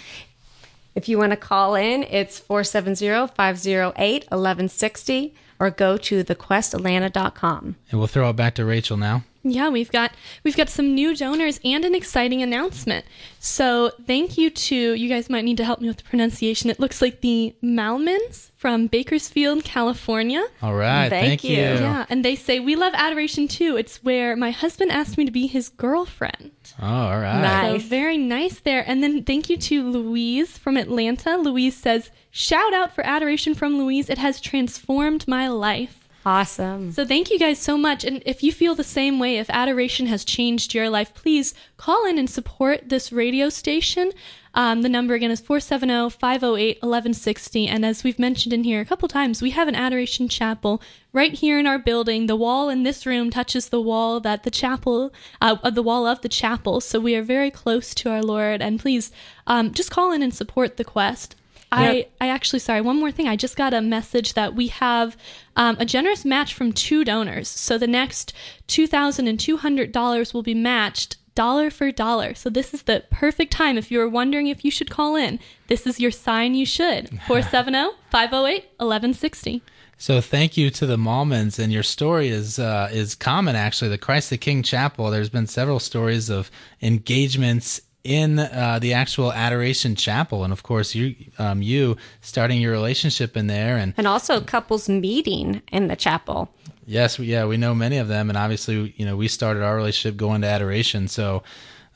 [0.96, 7.76] If you want to call in, it's 470-508-1160 or go to thequestatlanta.com.
[7.92, 9.24] And we'll throw it back to Rachel now.
[9.44, 10.12] Yeah, we've got
[10.44, 13.06] we've got some new donors and an exciting announcement.
[13.40, 16.70] So thank you to you guys might need to help me with the pronunciation.
[16.70, 20.46] It looks like the Malmans from Bakersfield, California.
[20.62, 21.08] All right.
[21.10, 21.52] Thank Thank, you.
[21.52, 21.58] you.
[21.58, 23.78] Yeah, and they say we love adoration too.
[23.78, 26.52] It's where my husband asked me to be his girlfriend.
[26.82, 27.42] Oh, all right.
[27.42, 27.84] Nice.
[27.84, 28.84] So very nice there.
[28.88, 31.36] And then thank you to Louise from Atlanta.
[31.38, 34.10] Louise says, "Shout out for adoration from Louise.
[34.10, 36.92] It has transformed my life." Awesome.
[36.92, 38.04] So thank you guys so much.
[38.04, 42.06] And if you feel the same way, if adoration has changed your life, please call
[42.06, 44.12] in and support this radio station.
[44.54, 47.68] Um, the number again is 470 508 1160.
[47.68, 50.82] And as we've mentioned in here a couple times, we have an adoration chapel
[51.14, 52.26] right here in our building.
[52.26, 56.06] The wall in this room touches the wall that the chapel, uh, of the wall
[56.06, 56.82] of the chapel.
[56.82, 58.62] So we are very close to our Lord.
[58.62, 59.12] And please
[59.48, 61.36] um, just call in and support the quest.
[61.72, 63.28] I, I actually, sorry, one more thing.
[63.28, 65.16] I just got a message that we have
[65.56, 67.48] um, a generous match from two donors.
[67.48, 68.34] So the next
[68.68, 72.34] $2,200 will be matched dollar for dollar.
[72.34, 73.78] So this is the perfect time.
[73.78, 77.10] If you're wondering if you should call in, this is your sign you should.
[77.28, 79.62] 470 508 1160.
[79.98, 83.90] So thank you to the Malmans, and your story is uh, is common actually.
[83.90, 85.12] The Christ the King Chapel.
[85.12, 86.50] There's been several stories of
[86.82, 92.72] engagements in uh, the actual Adoration Chapel, and of course you um, you starting your
[92.72, 96.50] relationship in there, and And also couples meeting in the chapel.
[96.86, 99.76] yes, we- yeah, we know many of them, and obviously you know we started our
[99.76, 101.44] relationship going to Adoration, so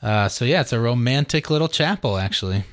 [0.02, 2.64] uh, so yeah, it's a romantic little chapel actually.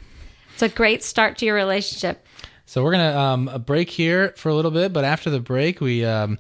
[0.54, 2.26] It's a great start to your relationship.
[2.66, 5.80] So we're gonna um, a break here for a little bit, but after the break,
[5.82, 6.38] we um,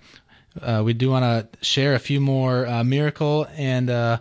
[0.62, 4.18] uh, we do want to share a few more uh, miracle and uh,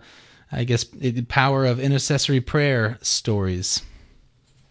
[0.52, 3.82] I guess the power of intercessory prayer stories.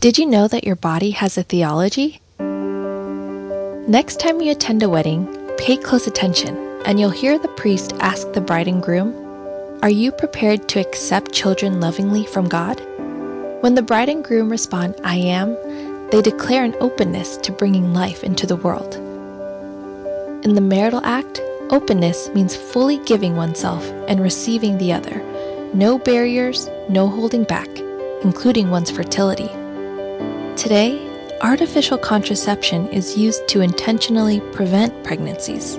[0.00, 2.20] Did you know that your body has a theology?
[3.88, 8.32] Next time you attend a wedding, pay close attention and you'll hear the priest ask
[8.32, 9.12] the bride and groom,
[9.82, 12.80] Are you prepared to accept children lovingly from God?
[13.60, 15.54] When the bride and groom respond, I am,
[16.10, 18.94] they declare an openness to bringing life into the world.
[20.44, 21.40] In the marital act,
[21.70, 25.22] openness means fully giving oneself and receiving the other.
[25.74, 27.68] No barriers, no holding back,
[28.22, 29.48] including one's fertility.
[30.56, 31.07] Today,
[31.40, 35.76] artificial contraception is used to intentionally prevent pregnancies.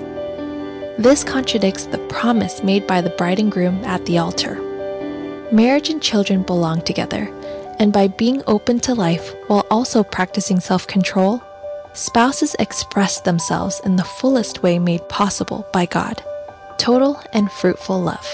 [0.98, 4.60] This contradicts the promise made by the bride and groom at the altar.
[5.52, 7.28] Marriage and children belong together,
[7.78, 11.42] and by being open to life while also practicing self control,
[11.94, 16.22] spouses express themselves in the fullest way made possible by God
[16.80, 18.26] total and fruitful love.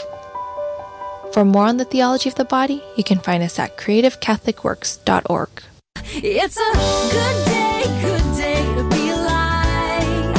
[1.33, 5.76] For more on the theology of the body, you can find us at creativecatholicworks.org.
[6.05, 6.73] It's a
[7.13, 10.37] good day, good day to be alive.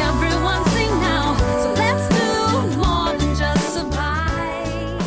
[0.00, 4.98] Everyone sing now, so let's do more than just survive.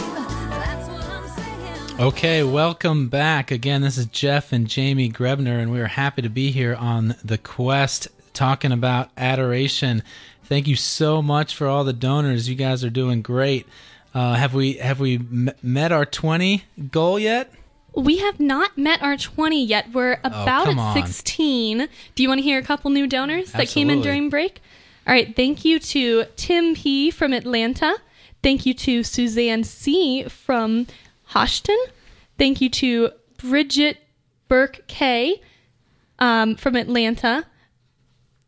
[0.50, 2.00] That's what I'm saying.
[2.00, 3.52] Okay, welcome back.
[3.52, 7.16] Again, this is Jeff and Jamie Graebner, and we are happy to be here on
[7.24, 10.04] The Quest talking about adoration.
[10.44, 12.48] Thank you so much for all the donors.
[12.50, 13.66] You guys are doing great.
[14.14, 15.20] Uh, have we have we
[15.62, 17.52] met our 20 goal yet?
[17.96, 19.92] We have not met our 20 yet.
[19.94, 20.94] We're about Oh, at on.
[20.96, 21.88] 16.
[22.16, 24.62] Do you want to hear a couple new donors that came in during break?
[25.08, 25.36] All right.
[25.36, 27.12] Thank you to Tim P.
[27.12, 27.96] from Atlanta.
[28.44, 30.24] Thank you to Suzanne C.
[30.24, 30.88] from
[31.32, 31.78] Hoschton.
[32.38, 33.98] Thank you to Bridget
[34.48, 35.42] Burke K.
[36.20, 37.46] Um, from Atlanta.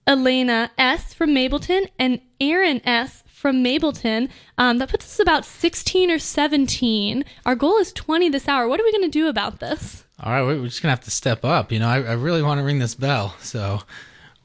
[0.06, 1.14] Elena S.
[1.14, 3.24] from Mableton and Aaron S.
[3.38, 4.30] from Mableton.
[4.58, 7.24] Um, that puts us about 16 or 17.
[7.46, 8.68] Our goal is 20 this hour.
[8.68, 10.06] What are we going to do about this?
[10.20, 11.72] All right, we're just gonna have to step up.
[11.72, 13.82] You know, I, I really want to ring this bell, so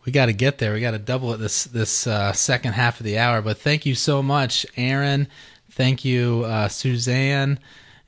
[0.04, 0.74] we got to get there.
[0.74, 3.40] We got to double it this this uh, second half of the hour.
[3.40, 5.28] But thank you so much, Aaron.
[5.70, 7.58] Thank you, uh, Suzanne,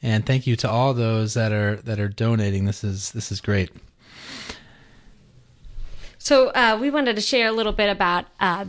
[0.03, 2.66] and thank you to all those that are that are donating.
[2.66, 3.70] This is this is great.
[6.18, 8.66] So uh, we wanted to share a little bit about uh,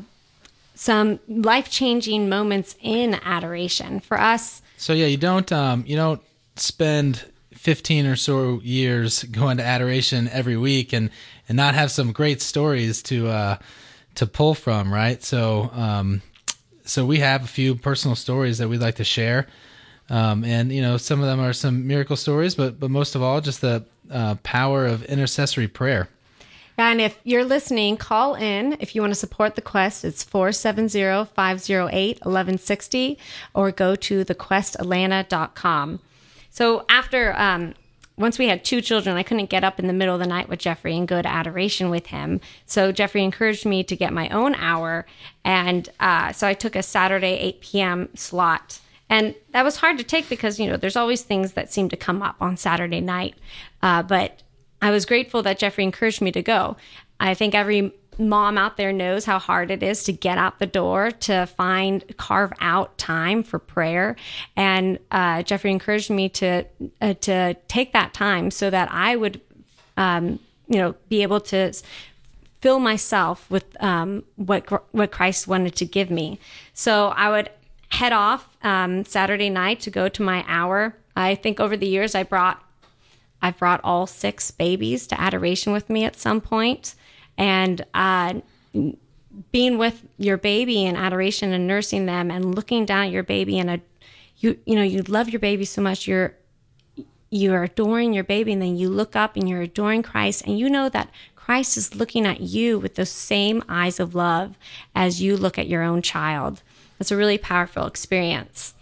[0.76, 4.62] some life changing moments in adoration for us.
[4.78, 6.22] So yeah, you don't um, you don't
[6.58, 11.10] spend fifteen or so years going to adoration every week and
[11.48, 13.58] and not have some great stories to uh,
[14.16, 15.24] to pull from, right?
[15.24, 16.22] So um,
[16.84, 19.48] so we have a few personal stories that we'd like to share,
[20.10, 23.24] um, and you know some of them are some miracle stories, but but most of
[23.24, 26.10] all, just the uh, power of intercessory prayer.
[26.78, 28.78] And if you're listening, call in.
[28.80, 33.18] If you want to support the quest, it's 470 508 1160
[33.54, 36.00] or go to thequestatlanta.com.
[36.50, 37.74] So after, um,
[38.18, 40.48] once we had two children, I couldn't get up in the middle of the night
[40.48, 42.40] with Jeffrey and go to adoration with him.
[42.66, 45.06] So Jeffrey encouraged me to get my own hour.
[45.44, 48.10] And uh, so I took a Saturday 8 p.m.
[48.16, 48.80] slot.
[49.10, 51.98] And that was hard to take because, you know, there's always things that seem to
[51.98, 53.36] come up on Saturday night.
[53.82, 54.42] Uh, but
[54.82, 56.78] I was grateful that Jeffrey encouraged me to go.
[57.20, 60.66] I think every mom out there knows how hard it is to get out the
[60.66, 64.16] door to find carve out time for prayer.
[64.56, 66.66] And uh, jeffrey encouraged me to
[67.02, 69.42] uh, to take that time so that i would
[69.98, 71.74] um, you know be able to
[72.62, 76.40] fill myself with um, what what christ wanted to give me.
[76.74, 77.50] So i would
[77.90, 80.96] head off um, saturday night to go to my hour.
[81.18, 82.62] I think over the years i brought
[83.42, 86.96] I've brought all six babies to adoration with me at some point,
[87.38, 88.36] and uh,
[89.52, 93.60] being with your baby in adoration and nursing them and looking down at your baby
[93.60, 93.82] and a
[94.38, 96.36] you you know you love your baby so much you're
[97.30, 100.70] you're adoring your baby and then you look up and you're adoring Christ and you
[100.70, 104.58] know that Christ is looking at you with those same eyes of love
[104.96, 106.62] as you look at your own child.
[107.00, 108.74] It's a really powerful experience.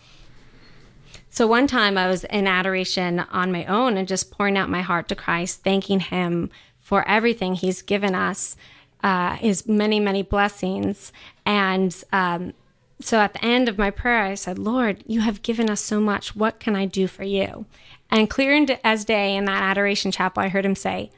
[1.34, 4.84] So one time I was in adoration on my own and just pouring out my
[4.84, 8.56] heart to Christ, thanking Him for everything He's given us,
[9.02, 11.12] uh, His many, many blessings.
[11.43, 12.54] And um,
[13.02, 16.00] so at the end of my prayer, I said, Lord, you have given us so
[16.00, 16.36] much.
[16.36, 17.65] What can I do for you?
[18.12, 21.10] And clear as day in that adoration chapel, I heard Him say,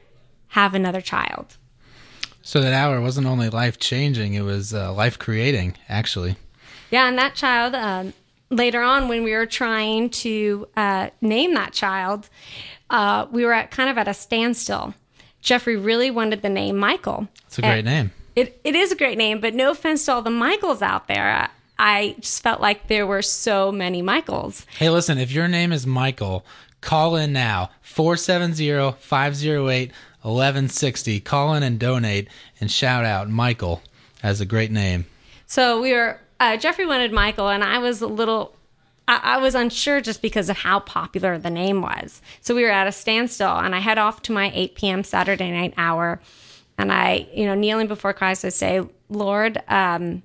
[0.47, 1.57] Have another child.
[2.41, 6.37] So that hour wasn't only life changing; it was uh, life creating, actually.
[6.89, 8.13] Yeah, and that child, um,
[8.49, 12.29] later on when we were trying to uh, name that child,
[12.89, 14.93] uh, we were at kind of at a standstill.
[15.41, 17.27] Jeffrey really wanted the name Michael.
[17.45, 18.11] It's a great And name.
[18.35, 21.49] It, it is a great name, but no offense to all the Michaels out there.
[21.77, 24.65] I just felt like there were so many Michaels.
[24.77, 26.45] Hey, listen, if your name is Michael,
[26.81, 31.19] call in now 470 508 1160.
[31.19, 32.27] Call in and donate
[32.59, 33.81] and shout out Michael
[34.23, 35.05] as a great name.
[35.45, 38.55] So we were, uh, Jeffrey wanted Michael, and I was a little,
[39.07, 42.21] I, was unsure just because of how popular the name was.
[42.41, 45.03] So we were at a standstill, and I head off to my 8 p.m.
[45.03, 46.19] Saturday night hour.
[46.77, 50.23] And I, you know, kneeling before Christ, I say, Lord, um,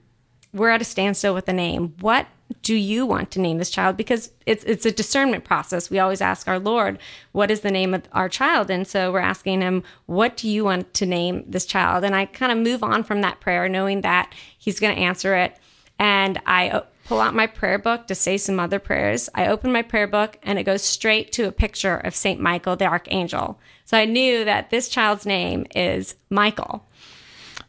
[0.53, 1.95] we're at a standstill with the name.
[2.01, 2.27] What
[2.63, 3.97] do you want to name this child?
[3.97, 5.91] Because it's it's a discernment process.
[5.91, 6.99] We always ask our Lord,
[7.33, 8.71] what is the name of our child?
[8.71, 12.03] And so we're asking him, what do you want to name this child?
[12.03, 15.37] And I kind of move on from that prayer, knowing that he's going to answer
[15.37, 15.57] it.
[16.01, 19.29] And I pull out my prayer book to say some other prayers.
[19.35, 22.75] I open my prayer book and it goes straight to a picture of Saint Michael
[22.75, 23.61] the Archangel.
[23.85, 26.87] So I knew that this child's name is Michael.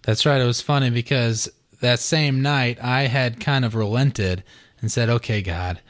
[0.03, 0.39] That's right.
[0.39, 1.49] It was funny because
[1.81, 4.43] that same night I had kind of relented
[4.79, 5.81] and said, okay, God,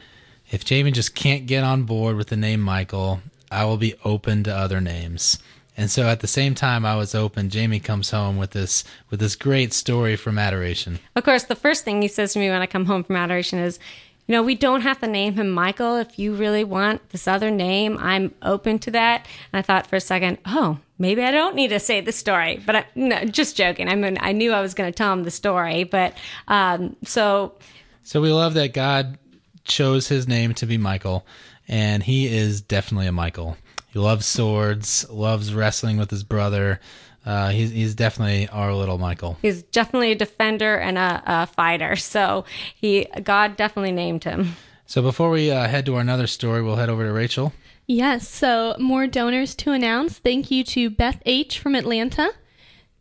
[0.50, 3.22] if Jamie just can't get on board with the name Michael,
[3.52, 5.38] I will be open to other names.
[5.78, 9.20] And so at the same time I was open, Jamie comes home with this with
[9.20, 11.00] this great story from adoration.
[11.16, 13.58] Of course, the first thing he says to me when I come home from adoration
[13.60, 13.80] is,
[14.28, 15.96] you know, we don't have to name him Michael.
[15.96, 19.26] If you really want this other name, I'm open to that.
[19.52, 22.62] And I thought for a second, oh, maybe I don't need to say the story.
[22.66, 23.88] But I, no, just joking.
[23.88, 25.86] I mean, I knew I was going to tell him the story.
[25.86, 26.16] But
[26.48, 27.56] um, so
[28.04, 29.18] So we love that God
[29.64, 31.26] chose his name to be Michael,
[31.68, 33.58] and he is definitely a Michael.
[33.92, 36.80] He loves swords, loves wrestling with his brother.
[37.26, 39.38] Uh, he's, he's definitely our little Michael.
[39.42, 41.96] he's definitely a defender and a, a fighter.
[42.12, 44.56] So he, God definitely named him.
[44.86, 47.54] So before we uh, head to our another story, we'll head over to Rachel.
[47.88, 50.18] Yes, so more donors to announce.
[50.20, 51.60] Thank you to Beth H.
[51.60, 52.32] from Atlanta.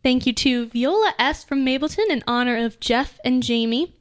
[0.03, 1.43] Thank you to Viola S.
[1.43, 3.95] from Mableton in honor of Jeff and Jamie.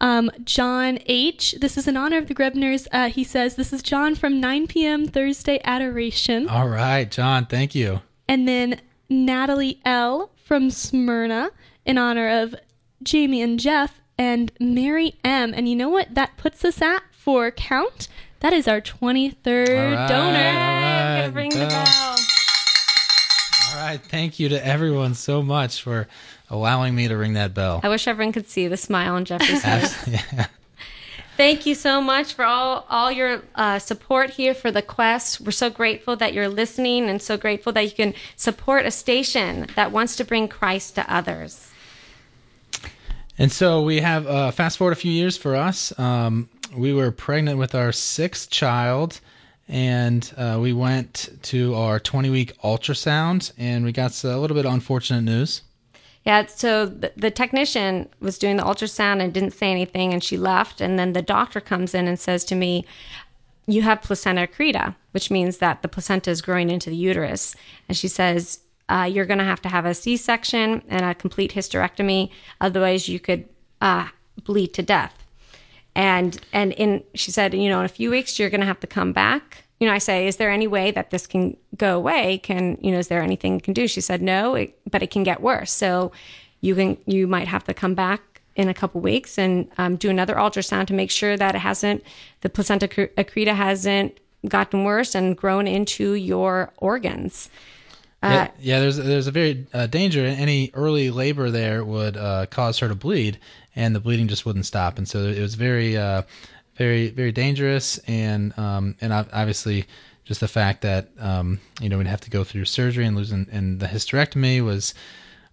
[0.00, 1.56] Um, John H.
[1.60, 2.86] This is in honor of the Graebners.
[2.92, 5.06] Uh, he says, This is John from 9 p.m.
[5.06, 6.48] Thursday Adoration.
[6.48, 8.00] All right, John, thank you.
[8.28, 10.30] And then Natalie L.
[10.44, 11.50] from Smyrna
[11.84, 12.54] in honor of
[13.02, 14.00] Jamie and Jeff.
[14.20, 15.54] And Mary M.
[15.54, 18.08] And you know what that puts us at for count?
[18.40, 20.38] That is our 23rd All right, donor.
[20.38, 21.84] I'm gonna ring the bell.
[21.84, 22.16] bell.
[23.70, 26.08] All right, thank you to everyone so much for
[26.50, 27.80] allowing me to ring that bell.
[27.82, 30.08] I wish everyone could see the smile on Jeffrey's face.
[30.32, 30.46] yeah.
[31.36, 35.40] Thank you so much for all all your uh, support here for the quest.
[35.40, 39.68] We're so grateful that you're listening, and so grateful that you can support a station
[39.76, 41.70] that wants to bring Christ to others.
[43.38, 45.96] And so we have uh, fast forward a few years for us.
[45.96, 49.20] Um, we were pregnant with our sixth child,
[49.68, 54.66] and uh, we went to our 20 week ultrasound, and we got a little bit
[54.66, 55.62] of unfortunate news.
[56.28, 60.36] Yeah, so the, the technician was doing the ultrasound and didn't say anything, and she
[60.36, 60.78] left.
[60.78, 62.84] And then the doctor comes in and says to me,
[63.66, 67.56] You have placenta accreta, which means that the placenta is growing into the uterus.
[67.88, 68.60] And she says,
[68.90, 72.30] uh, You're going to have to have a C section and a complete hysterectomy.
[72.60, 73.48] Otherwise, you could
[73.80, 74.08] uh,
[74.44, 75.24] bleed to death.
[75.94, 78.80] And and in she said, you know, in a few weeks you're going to have
[78.80, 79.64] to come back.
[79.80, 82.38] You know, I say, is there any way that this can go away?
[82.38, 83.86] Can you know, is there anything you can do?
[83.86, 85.72] She said, no, it, but it can get worse.
[85.72, 86.12] So
[86.60, 90.10] you can you might have to come back in a couple weeks and um, do
[90.10, 92.02] another ultrasound to make sure that it hasn't
[92.40, 97.48] the placenta accreta hasn't gotten worse and grown into your organs.
[98.20, 100.24] Uh, yeah, yeah, there's there's a very uh, danger.
[100.24, 103.38] Any early labor there would uh, cause her to bleed,
[103.76, 104.98] and the bleeding just wouldn't stop.
[104.98, 106.22] And so it was very, uh,
[106.78, 107.98] very, very dangerous.
[108.06, 109.84] And um, and obviously,
[110.24, 113.46] just the fact that um, you know we'd have to go through surgery and losing,
[113.50, 114.94] and the hysterectomy was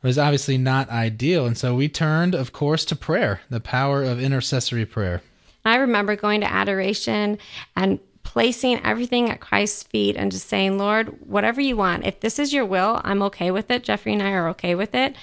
[0.04, 1.48] was obviously not ideal.
[1.48, 5.24] And so we turned, of course, to prayer, the power of intercessory prayer.
[5.66, 7.40] I remember going to adoration
[7.76, 12.06] and placing everything at Christ's feet and just saying, Lord, whatever you want.
[12.06, 13.84] If this is your will, I'm okay with it.
[13.84, 15.16] Jeffrey and I are okay with it.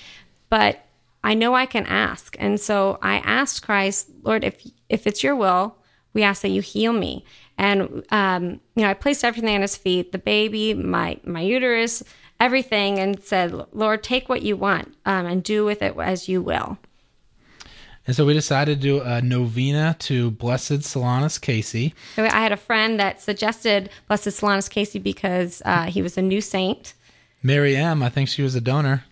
[0.49, 0.85] But
[1.23, 2.35] I know I can ask.
[2.41, 5.77] And so I asked Christ, Lord, if if it's your will,
[6.15, 7.25] we ask that you heal me.
[7.59, 12.03] And um, you know, I placed everything at his feet, the baby, my my uterus,
[12.41, 16.43] everything, and said, Lord, take what you want um, and do with it as you
[16.43, 16.79] will.
[18.07, 21.95] And so we decided to do a novena to Blessed Solanus Casey.
[22.17, 26.41] I had a friend that suggested Blessed Solanus Casey because uh, he was a new
[26.41, 26.95] saint.
[27.45, 29.05] Mary M, I think she was a donor.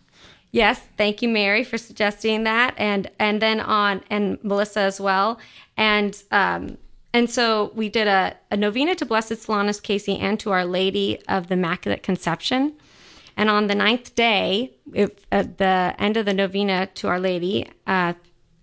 [0.52, 5.38] Yes, thank you, Mary, for suggesting that, and and then on and Melissa as well,
[5.76, 6.76] and um
[7.12, 11.20] and so we did a, a novena to Blessed Solanus Casey and to Our Lady
[11.28, 12.74] of the Immaculate Conception,
[13.36, 17.68] and on the ninth day, if, at the end of the novena to Our Lady,
[17.86, 18.14] uh,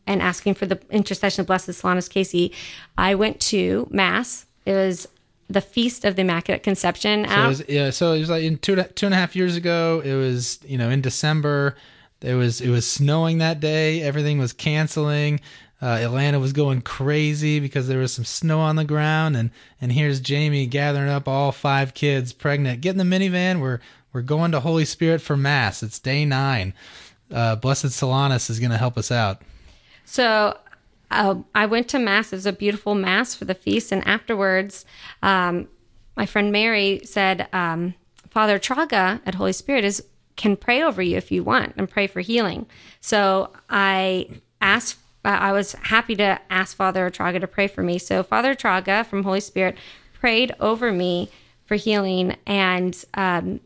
[0.06, 2.54] and asking for the intercession of Blessed Solanus Casey,
[2.98, 4.46] I went to Mass.
[4.66, 5.08] It was
[5.50, 7.26] the feast of the Immaculate Conception.
[7.28, 9.56] So it was, yeah, so it was like in two two and a half years
[9.56, 10.02] ago.
[10.04, 11.76] It was you know in December.
[12.22, 14.02] It was it was snowing that day.
[14.02, 15.40] Everything was canceling.
[15.80, 19.92] Uh, Atlanta was going crazy because there was some snow on the ground, and and
[19.92, 22.82] here's Jamie gathering up all five kids, pregnant.
[22.82, 23.62] Get in the minivan.
[23.62, 23.80] We're
[24.12, 25.84] we're going to Holy Spirit for Mass.
[25.84, 26.74] It's day nine.
[27.32, 29.42] Uh, Blessed Solanus is going to help us out.
[30.06, 30.58] So
[31.12, 32.34] uh, I went to mass.
[32.34, 34.86] It was a beautiful mass for the feast, and afterwards,
[35.22, 35.68] um,
[36.16, 37.94] my friend Mary said, um,
[38.32, 40.04] "Father Traga at Holy Spirit is
[40.38, 42.66] can pray over you if you want and pray for healing."
[43.00, 44.28] So I
[44.60, 44.98] asked.
[45.30, 47.98] I was happy to ask Father Traga to pray for me.
[47.98, 49.78] So Father Traga from Holy Spirit
[50.14, 51.30] prayed over me
[51.66, 53.60] for healing, and um,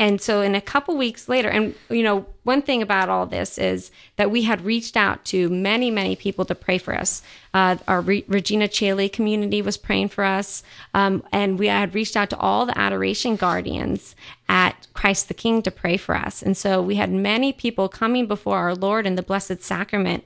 [0.00, 3.58] and so in a couple weeks later and you know one thing about all this
[3.58, 7.22] is that we had reached out to many many people to pray for us.
[7.52, 10.62] Uh, our Re- regina Chaley community was praying for us.
[10.94, 14.16] Um, and we had reached out to all the adoration guardians
[14.48, 16.42] at christ the king to pray for us.
[16.42, 20.24] And so we had many people coming before our lord in the blessed sacrament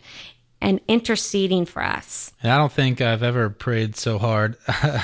[0.64, 4.56] and interceding for us And I don't think I've ever prayed so hard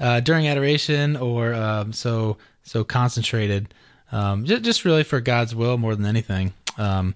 [0.00, 3.74] uh, during adoration or um, so so concentrated.
[4.12, 6.52] Um, just, just really for God's will more than anything.
[6.76, 7.14] Um,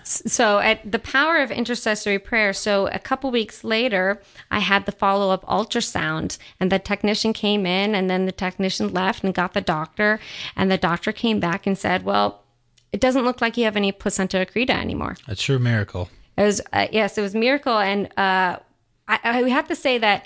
[0.04, 4.22] so at the power of intercessory prayer so a couple weeks later
[4.52, 9.24] i had the follow-up ultrasound and the technician came in and then the technician left
[9.24, 10.20] and got the doctor
[10.56, 12.44] and the doctor came back and said well
[12.92, 16.10] it doesn't look like you have any placenta accreta anymore A true miracle.
[16.38, 18.60] it was uh, yes, it was a miracle, and uh,
[19.08, 20.26] I, I have to say that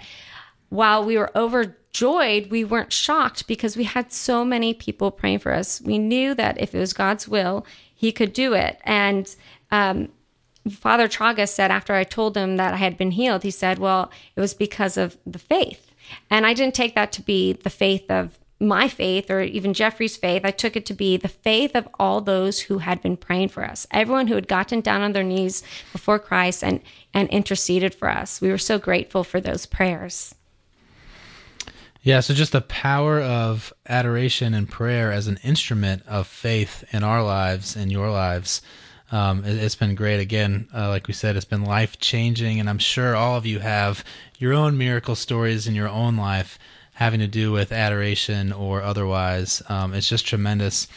[0.70, 5.54] while we were overjoyed, we weren't shocked because we had so many people praying for
[5.54, 5.82] us.
[5.82, 8.80] We knew that if it was God's will, He could do it.
[8.84, 9.36] And
[9.72, 10.10] um,
[10.70, 14.12] Father Traga said after I told him that I had been healed, he said, "Well,
[14.36, 15.92] it was because of the faith."
[16.30, 20.18] And I didn't take that to be the faith of my faith or even Jeffrey's
[20.18, 20.44] faith.
[20.44, 23.64] I took it to be the faith of all those who had been praying for
[23.64, 23.88] us.
[23.92, 26.82] Everyone who had gotten down on their knees before Christ and
[27.14, 28.42] and interceded for us.
[28.42, 30.36] We were so grateful for those prayers.
[32.02, 37.04] Yeah, so just the power of adoration and prayer as an instrument of faith in
[37.04, 38.62] our lives and your lives.
[39.12, 40.20] Um, it, has been great.
[40.20, 43.60] Again, uh, like we said, it's been life changing, and I'm sure all of you
[43.60, 44.06] have
[44.38, 46.58] your own miracle stories in your own life
[46.94, 49.62] having to do with adoration or otherwise.
[49.68, 50.88] Um, it's just tremendous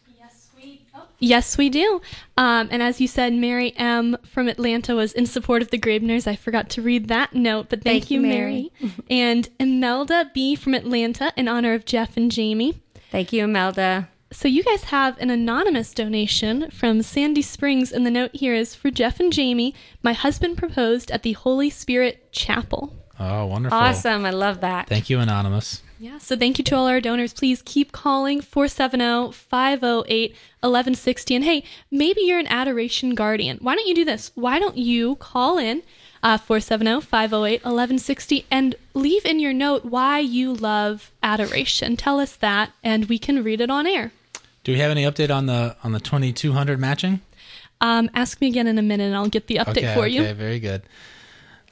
[1.19, 2.03] Yes, we do.
[2.37, 4.19] Um, and as you said, Mary M.
[4.31, 6.27] from Atlanta was in support of the Graebners.
[6.27, 8.71] I forgot to read that note, but thank, Thank you, you, Mary.
[9.09, 10.55] and Imelda B.
[10.57, 12.75] from Atlanta in honor of Jeff and Jamie.
[13.11, 14.11] Thank you, Imelda.
[14.37, 18.75] So you guys have an anonymous donation from Sandy Springs, and the note here is
[18.75, 19.75] for Jeff and Jamie.
[20.03, 22.95] My husband proposed at the Holy Spirit Chapel.
[23.19, 23.79] Oh, wonderful.
[23.79, 24.27] Awesome.
[24.27, 24.89] I love that.
[24.89, 25.83] Thank you, Anonymous.
[25.99, 27.33] Yeah, so thank you to all our donors.
[27.33, 31.35] Please keep calling 470 508 1160.
[31.35, 33.57] And hey, maybe you're an adoration guardian.
[33.63, 34.33] Why don't you do this?
[34.35, 35.83] Why don't you call in
[36.23, 41.97] uh, 470 508 1160 and leave in your note why you love adoration?
[41.97, 44.13] Tell us that, and we can read it on air.
[44.67, 47.21] Do we have any update on the on the 2200 matching?
[47.81, 50.09] Um, ask me again in a minute, and I'll get the update okay, for okay,
[50.09, 50.23] you.
[50.23, 50.83] Okay, very good.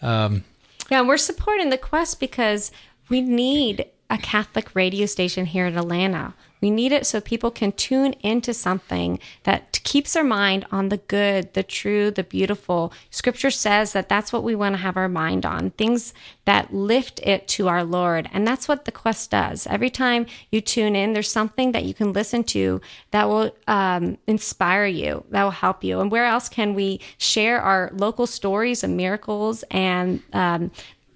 [0.00, 0.44] Um,
[0.92, 2.70] Yeah, we're supporting the quest because
[3.08, 6.34] we need a Catholic radio station here in Atlanta.
[6.64, 10.96] We need it so people can tune into something that keeps their mind on the
[10.96, 12.90] good, the true, the beautiful.
[13.10, 16.14] Scripture says that that's what we want to have our mind on things
[16.46, 18.30] that lift it to our Lord.
[18.32, 19.66] And that's what the quest does.
[19.66, 24.16] Every time you tune in, there's something that you can listen to that will um,
[24.26, 26.00] inspire you, that will help you.
[26.00, 30.70] And where else can we share our local stories of miracles and um,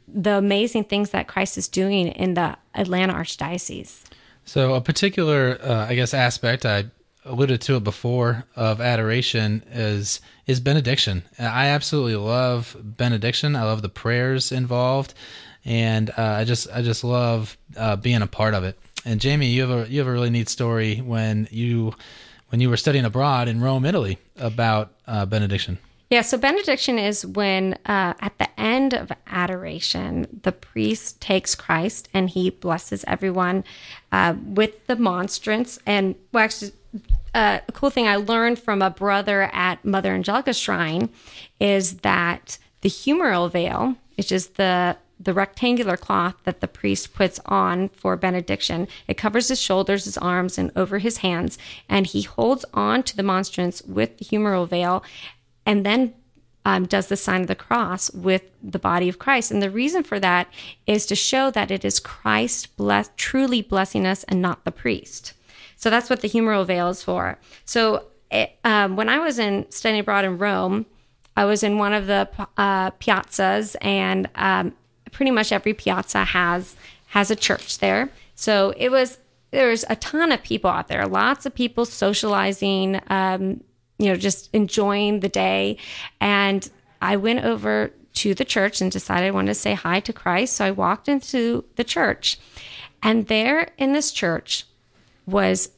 [0.06, 4.04] the amazing things that Christ is doing in the Atlanta Archdiocese?
[4.48, 6.86] So a particular, uh, I guess, aspect I
[7.26, 11.22] alluded to it before of adoration is is benediction.
[11.38, 13.54] I absolutely love benediction.
[13.54, 15.12] I love the prayers involved,
[15.66, 18.78] and uh, I just I just love uh, being a part of it.
[19.04, 21.94] And Jamie, you have a you have a really neat story when you
[22.48, 25.76] when you were studying abroad in Rome, Italy, about uh, benediction.
[26.10, 32.08] Yeah, so benediction is when uh, at the end of adoration, the priest takes Christ
[32.12, 33.64] and he blesses everyone
[34.12, 35.78] uh, with the monstrance.
[35.86, 36.72] And well, actually,
[37.34, 41.10] uh, a cool thing I learned from a brother at Mother Angelica's shrine
[41.60, 47.40] is that the humeral veil, which is the the rectangular cloth that the priest puts
[47.46, 48.86] on for benediction.
[49.08, 51.58] It covers his shoulders, his arms, and over his hands,
[51.88, 55.02] and he holds on to the monstrance with the humeral veil,
[55.66, 56.14] and then
[56.64, 59.50] um, does the sign of the cross with the body of Christ.
[59.50, 60.48] And the reason for that
[60.86, 65.32] is to show that it is Christ bless, truly blessing us and not the priest.
[65.76, 67.38] So that's what the humeral veil is for.
[67.64, 70.86] So it, um, when I was in studying abroad in Rome,
[71.36, 74.74] I was in one of the uh, piazzas, and um,
[75.12, 76.74] pretty much every piazza has
[77.06, 78.10] has a church there.
[78.34, 79.18] So it was
[79.50, 83.62] there's a ton of people out there, lots of people socializing, um,
[83.98, 85.76] you know, just enjoying the day.
[86.20, 86.68] And
[87.00, 90.56] I went over to the church and decided I wanted to say hi to Christ.
[90.56, 92.38] So I walked into the church,
[93.02, 94.66] and there in this church
[95.26, 95.70] was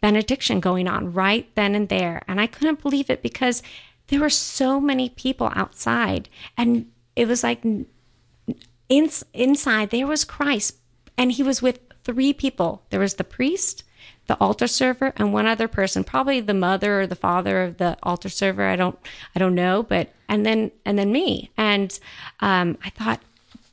[0.00, 2.22] benediction going on right then and there.
[2.28, 3.62] And I couldn't believe it because
[4.08, 6.28] there were so many people outside.
[6.56, 10.76] And it was like in, inside there was Christ,
[11.16, 13.84] and he was with three people there was the priest,
[14.32, 17.98] the altar server, and one other person, probably the mother or the father of the
[18.02, 18.64] altar server.
[18.64, 18.98] I don't,
[19.36, 21.50] I don't know, but and then and then me.
[21.58, 21.98] And
[22.40, 23.20] um, I thought,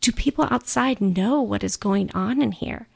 [0.01, 2.89] do people outside know what is going on in here?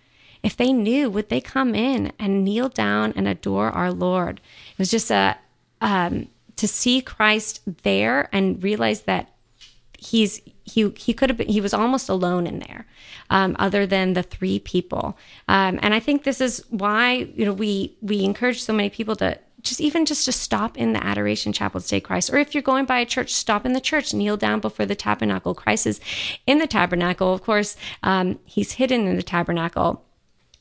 [0.44, 4.42] If they knew, would they come in and kneel down and adore our Lord?
[4.74, 5.38] It was just a
[5.80, 9.30] um, to see Christ there and realize that
[9.98, 12.86] he's he he could have been he was almost alone in there
[13.30, 15.18] um, other than the three people.
[15.48, 19.16] Um, and i think this is why you know we we encourage so many people
[19.18, 22.32] to just even just to stop in the adoration chapel to say christ.
[22.32, 24.96] Or if you're going by a church stop in the church kneel down before the
[24.96, 25.54] tabernacle.
[25.54, 26.00] Christ is
[26.46, 27.34] in the tabernacle.
[27.34, 30.04] Of course um, he's hidden in the tabernacle.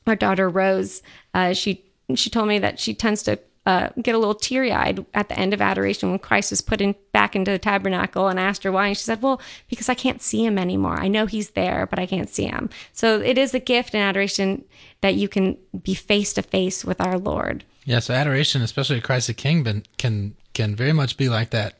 [0.07, 1.03] Our daughter rose
[1.35, 1.85] uh, she
[2.15, 5.39] she told me that she tends to uh, get a little teary eyed at the
[5.39, 8.73] end of adoration when Christ was put in, back into the tabernacle and asked her
[8.73, 8.89] why.
[8.89, 10.99] And she said, Well, because I can't see him anymore.
[10.99, 12.71] I know he's there, but I can't see him.
[12.93, 14.65] So it is a gift in adoration
[15.01, 17.65] that you can be face to face with our Lord.
[17.85, 21.79] Yeah, so adoration, especially Christ the King, can can very much be like that.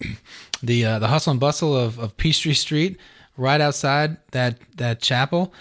[0.62, 2.98] the uh, the hustle and bustle of, of Peachtree Street,
[3.36, 5.52] right outside that that chapel,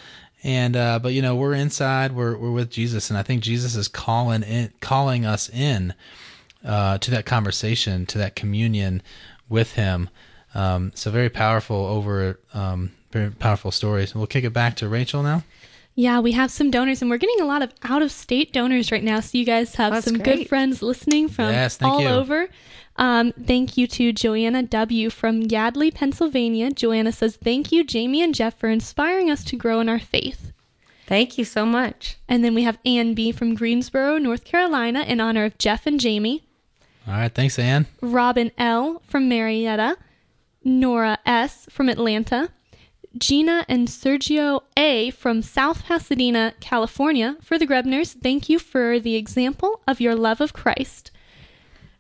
[0.44, 3.76] and uh, but you know we're inside, we're we're with Jesus, and I think Jesus
[3.76, 5.94] is calling in, calling us in
[6.66, 9.02] uh, to that conversation, to that communion
[9.50, 10.10] with Him.
[10.56, 14.14] Um, so very powerful over um, very powerful stories.
[14.14, 15.44] We'll kick it back to Rachel now.
[15.96, 18.92] Yeah, we have some donors, and we're getting a lot of out of state donors
[18.92, 19.20] right now.
[19.20, 22.08] So you guys have That's some good friends listening from Yes, all you.
[22.08, 22.50] over.
[22.96, 25.10] Um, thank you to Joanna W.
[25.10, 26.72] from Yardley, Pennsylvania.
[26.72, 30.52] Joanna says, Thank you, Jamie and Jeff, for inspiring us to grow in our faith.
[31.08, 32.18] Thank you so much.
[32.28, 33.32] And then we have Ann B.
[33.32, 36.44] from Greensboro, North Carolina, in honor of Jeff and Jamie.
[37.08, 37.88] All right, thanks, Ann.
[38.02, 39.02] Robin L.
[39.06, 39.98] from Marietta,
[40.64, 41.68] Nora S.
[41.70, 42.50] from Atlanta,
[43.18, 45.12] Gina and Sergio A.
[45.12, 47.36] from South Pasadena, California.
[47.42, 51.12] For the Graebners, thank you for the example of your love of Christ.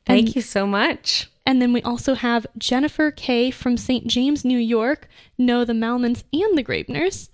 [0.06, 1.30] Thank And- you so much.
[1.45, 3.51] And then we also have Jennifer K.
[3.51, 4.08] from St.
[4.08, 7.28] James, New York, know the Malmans and the Graebners.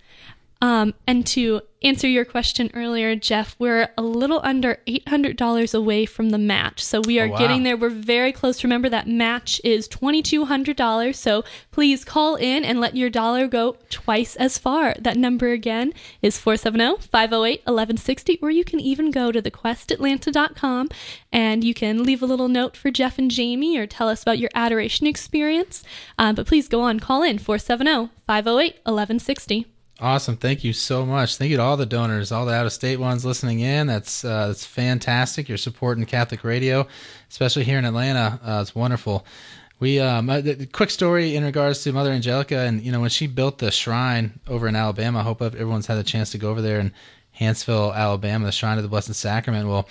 [0.61, 6.31] Um, and to answer your question earlier, Jeff, we're a little under $800 away from
[6.31, 6.83] the match.
[6.83, 7.37] So we are Oh, wow.
[7.37, 7.77] getting there.
[7.77, 8.61] We're very close.
[8.65, 11.15] Remember that match is $2,200.
[11.15, 14.95] So please call in and let your dollar go twice as far.
[14.99, 18.39] That number again is 470 508 1160.
[18.41, 20.89] Or you can even go to thequestatlanta.com
[21.31, 24.39] and you can leave a little note for Jeff and Jamie or tell us about
[24.39, 25.83] your adoration experience.
[26.17, 29.65] Um, but please go on, call in 470 508 1160.
[30.01, 30.37] Awesome.
[30.37, 31.35] Thank you so much.
[31.35, 33.87] Thank you to all the donors, all the out of state ones listening in.
[33.87, 35.49] That's uh, that's fantastic.
[35.49, 36.87] You're supporting Catholic radio,
[37.29, 38.39] especially here in Atlanta.
[38.41, 39.25] Uh, it's wonderful.
[39.79, 43.09] We um, a, a quick story in regards to Mother Angelica, and you know when
[43.09, 45.19] she built the shrine over in Alabama.
[45.19, 46.93] I hope everyone's had the chance to go over there in
[47.37, 49.67] Hanceville, Alabama, the Shrine of the Blessed Sacrament.
[49.67, 49.87] Well,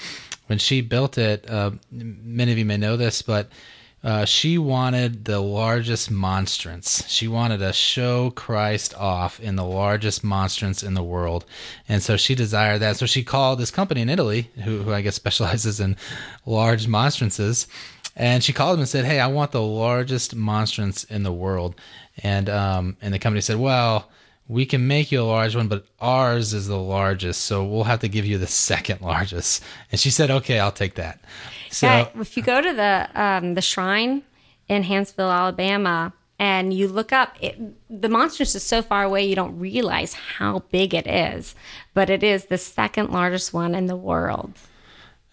[0.46, 3.50] when she built it, uh, many of you may know this, but
[4.08, 7.06] uh, she wanted the largest monstrance.
[7.08, 11.44] She wanted to show Christ off in the largest monstrance in the world.
[11.90, 12.96] And so she desired that.
[12.96, 15.94] So she called this company in Italy, who, who I guess specializes in
[16.46, 17.66] large monstrances.
[18.16, 21.74] And she called them and said, Hey, I want the largest monstrance in the world.
[22.22, 24.08] And, um, and the company said, Well,
[24.48, 27.44] we can make you a large one, but ours is the largest.
[27.44, 29.62] So we'll have to give you the second largest.
[29.92, 31.20] And she said, Okay, I'll take that.
[31.70, 34.22] So, yeah, if you go to the um, the shrine
[34.68, 37.58] in Hanceville, Alabama, and you look up, it,
[37.88, 41.54] the monstrance is so far away you don't realize how big it is,
[41.94, 44.52] but it is the second largest one in the world.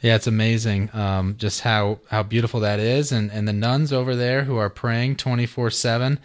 [0.02, 3.12] Yeah, it's amazing um, just how, how beautiful that is.
[3.12, 6.20] And, and the nuns over there who are praying 24 uh, 7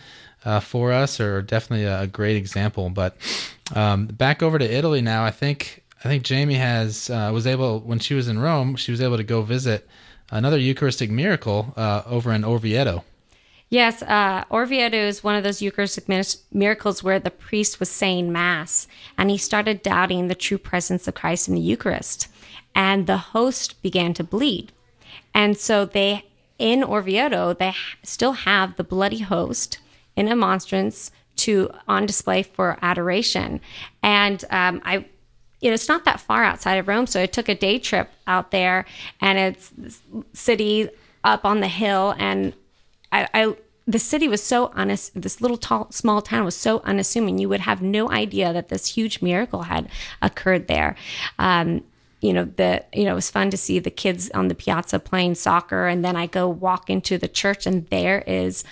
[0.60, 2.90] for us are definitely a, great example.
[2.90, 3.16] But
[3.74, 7.80] um, back over to Italy now, I think I think Jamie has uh, was able
[7.80, 9.86] when she was in Rome, she was able to go visit
[10.30, 13.04] another Eucharistic miracle uh, over in Orvieto.
[13.68, 16.08] Yes, uh, Orvieto is one of those Eucharistic
[16.52, 21.14] miracles where the priest was saying Mass and he started doubting the true presence of
[21.14, 22.26] Christ in the Eucharist.
[22.74, 24.72] And the host began to bleed.
[25.32, 26.24] And so they,
[26.58, 29.78] in Orvieto, they still have the bloody host
[30.16, 33.60] in a monstrance to on display for adoration.
[34.02, 35.06] And um, I,
[35.60, 38.10] you know, it's not that far outside of Rome, so I took a day trip
[38.26, 38.86] out there,
[39.20, 39.72] and it's
[40.32, 40.88] city
[41.22, 42.54] up on the hill, and
[43.12, 43.56] I, I
[43.86, 47.38] the city was so unass- this little tall, small town was so unassuming.
[47.38, 49.88] You would have no idea that this huge miracle had
[50.22, 50.96] occurred there.
[51.38, 51.82] Um,
[52.20, 54.98] you know the you know it was fun to see the kids on the piazza
[54.98, 58.64] playing soccer, and then I go walk into the church, and there is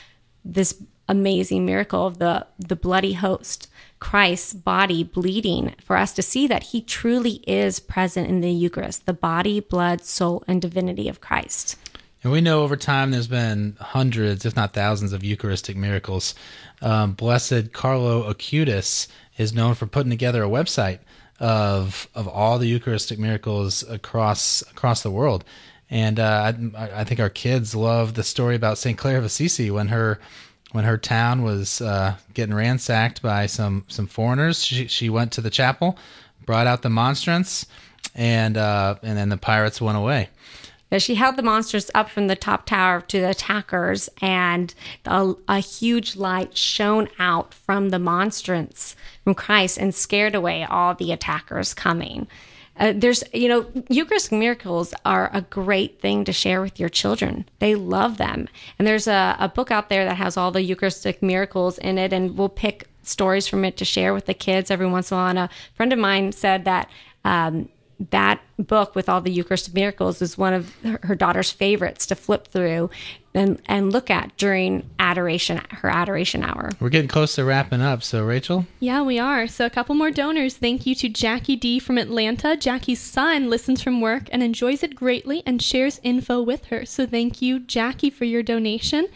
[0.45, 3.69] this amazing miracle of the the bloody host
[4.01, 9.07] christ's body bleeding for us to see that he truly is present in the eucharist
[9.07, 11.77] the body blood soul and divinity of christ
[12.23, 16.35] And we know over time there's been hundreds, if not thousands, of Eucharistic miracles.
[16.83, 20.99] Um, Blessed Carlo Acutis is known for putting together a website
[21.39, 25.45] of of all the Eucharistic miracles across across the world.
[25.91, 29.71] And uh, I, I think our kids love the story about Saint Clare of Assisi
[29.71, 30.19] when her
[30.73, 34.63] when her town was uh, getting ransacked by some some foreigners.
[34.63, 35.99] She she went to the chapel,
[36.45, 37.67] brought out the monstrance,
[38.15, 40.29] and uh, and then the pirates went away.
[40.91, 45.35] that she held the monstrance up from the top tower to the attackers, and a,
[45.49, 51.13] a huge light shone out from the monstrance from Christ and scared away all the
[51.13, 52.27] attackers coming.
[52.79, 57.49] Uh, there's, you know, Eucharistic miracles are a great thing to share with your children.
[57.59, 58.49] They love them.
[58.79, 62.13] And there's a, a book out there that has all the Eucharistic miracles in it,
[62.13, 65.21] and we'll pick stories from it to share with the kids every once in a
[65.21, 65.31] while.
[65.31, 66.89] And a friend of mine said that
[67.25, 67.69] um,
[68.11, 72.15] that book with all the Eucharistic miracles is one of her her daughter's favorites to
[72.15, 72.91] flip through
[73.35, 76.71] and, and look at during adoration, her adoration hour.
[76.81, 78.03] We're getting close to wrapping up.
[78.03, 79.47] So, Rachel, Yeah, we are.
[79.47, 80.57] So, a couple more donors.
[80.57, 82.57] Thank you to Jackie D from Atlanta.
[82.57, 86.85] Jackie's son listens from work and enjoys it greatly and shares info with her.
[86.85, 89.09] So, thank you, Jackie, for your donation.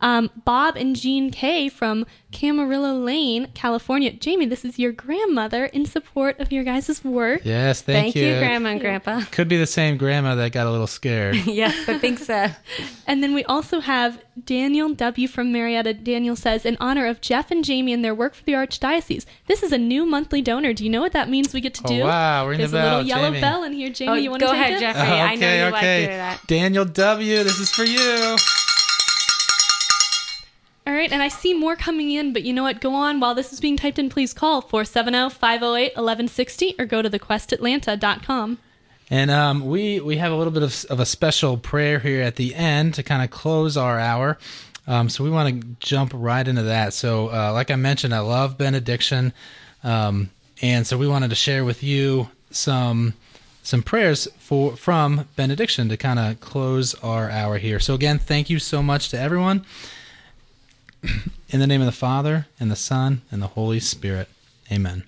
[0.00, 4.12] Um, Bob and Jean K from Camarillo Lane, California.
[4.12, 7.40] Jamie, this is your grandmother in support of your guys' work.
[7.44, 8.38] yes, thank, Thank, you.
[8.38, 9.22] Grandma and Grandpa.
[9.32, 11.34] Could be the same grandma that got a little scared.
[11.46, 12.48] yes, I think so.
[13.08, 15.26] And then we also have Daniel W.
[15.28, 15.94] from Marietta.
[15.94, 19.62] Daniel says, in honor of Jeff and Jamie and their work for the Archdiocese, this
[19.62, 20.74] is a new monthly donor.
[20.74, 22.00] Do you know what that means we get to Oh, do?
[22.04, 23.40] wow, ring the There's a little bell, yellow Jamie.
[23.40, 23.88] bell in here.
[23.88, 24.80] Jamie, Oh, you want to go take ahead, it?
[24.80, 25.00] Jeffrey.
[25.02, 26.46] I know you like doing that.
[26.46, 28.36] Daniel W., this is for you.
[30.88, 32.80] All right, and I see more coming in, but you know what?
[32.80, 33.20] Go on.
[33.20, 38.56] While this is being typed in, please call 470 508 1160 or go to thequestatlanta.com.
[39.10, 42.36] And um, we we have a little bit of, of a special prayer here at
[42.36, 44.38] the end to kind of close our hour.
[44.86, 46.94] Um, so we want to jump right into that.
[46.94, 49.34] So, uh, like I mentioned, I love benediction,
[49.84, 50.30] um,
[50.62, 53.12] and so we wanted to share with you some
[53.62, 57.78] some prayers for from benediction to kind of close our hour here.
[57.78, 59.66] So again, thank you so much to everyone.
[61.50, 64.28] In the name of the Father and the Son and the Holy Spirit,
[64.70, 65.04] Amen.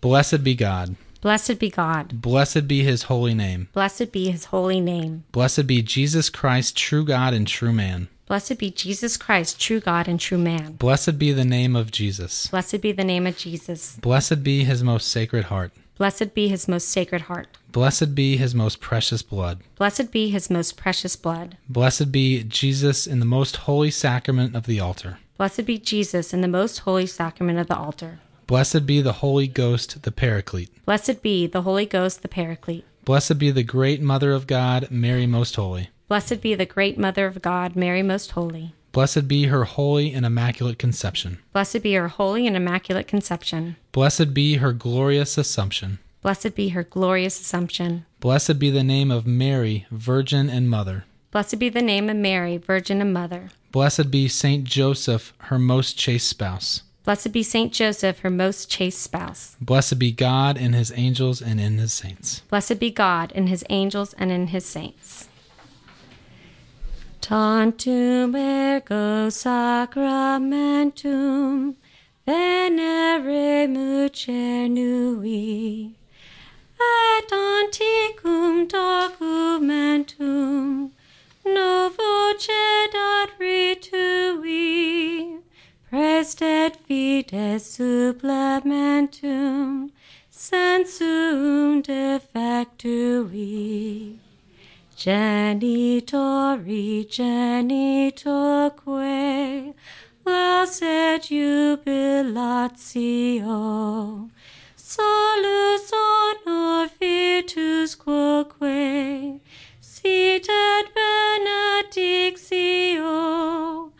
[0.00, 0.96] Blessed be God.
[1.20, 2.20] Blessed be God.
[2.20, 3.68] Blessed be his holy name.
[3.72, 5.24] Blessed be his holy name.
[5.32, 8.08] Blessed be Jesus Christ, true God and true man.
[8.26, 10.72] Blessed be Jesus Christ, true God and true man.
[10.72, 12.48] Blessed be the name of Jesus.
[12.48, 13.96] Blessed be the name of Jesus.
[14.02, 15.72] Blessed be his most sacred heart.
[15.96, 17.48] Blessed be his most sacred heart.
[17.72, 19.60] Blessed be his most precious blood.
[19.76, 21.56] Blessed be his most precious blood.
[21.70, 25.18] Blessed be Jesus in the most holy sacrament of the altar.
[25.38, 28.20] Blessed be Jesus in the most holy sacrament of the altar.
[28.46, 30.84] Blessed be the Holy Ghost, the Paraclete.
[30.84, 32.84] Blessed be the Holy Ghost, the Paraclete.
[33.06, 35.88] Blessed be the great Mother of God, Mary Most Holy.
[36.08, 38.74] Blessed be the great Mother of God, Mary Most Holy.
[38.96, 41.36] Blessed be her holy and immaculate conception.
[41.52, 43.76] Blessed be her holy and immaculate conception.
[43.92, 45.98] Blessed be her glorious assumption.
[46.22, 48.06] Blessed be her glorious assumption.
[48.20, 51.04] Blessed be the name of Mary, Virgin and Mother.
[51.30, 53.50] Blessed be the name of Mary, Virgin and Mother.
[53.70, 56.82] Blessed be Saint Joseph, her most chaste spouse.
[57.04, 59.58] Blessed be Saint Joseph, her most chaste spouse.
[59.60, 62.40] Blessed be God and his angels and in his saints.
[62.48, 65.28] Blessed be God in his angels and in his saints.
[67.26, 71.74] Tantum ergo sacramentum
[72.24, 75.90] veneremus cernui
[76.78, 80.92] et antiquum documentum
[81.44, 85.40] novo cedat ritui
[85.90, 89.90] prestet fides supplementum
[90.30, 93.56] sensum defectui
[94.96, 98.80] Genitori, genitoque,
[100.24, 102.40] lasset jubilatio,
[104.74, 109.38] solus honor virtus quoque,
[109.80, 110.86] sit et
[111.84, 113.92] benedictio,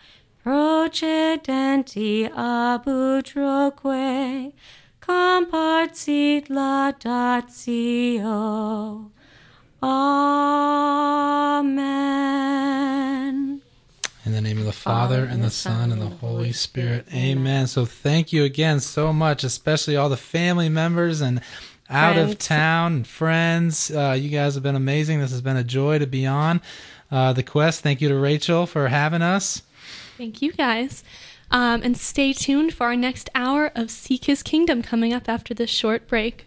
[0.43, 4.01] procedenti abutroque,
[5.03, 8.33] compartit laudatio.
[9.83, 11.16] Amen.
[14.24, 17.07] In the name of the Father, and the Son, and the Holy Spirit.
[17.12, 17.66] Amen.
[17.66, 21.41] So thank you again so much, especially all the family members and
[21.89, 23.91] out of town and friends.
[23.91, 25.20] Uh, you guys have been amazing.
[25.20, 26.61] This has been a joy to be on
[27.11, 27.83] uh, the quest.
[27.83, 29.62] Thank you to Rachel for having us.
[30.16, 31.05] Thank you guys.
[31.51, 35.55] Um, and stay tuned for our next hour of Seek His Kingdom coming up after
[35.55, 36.45] this short break.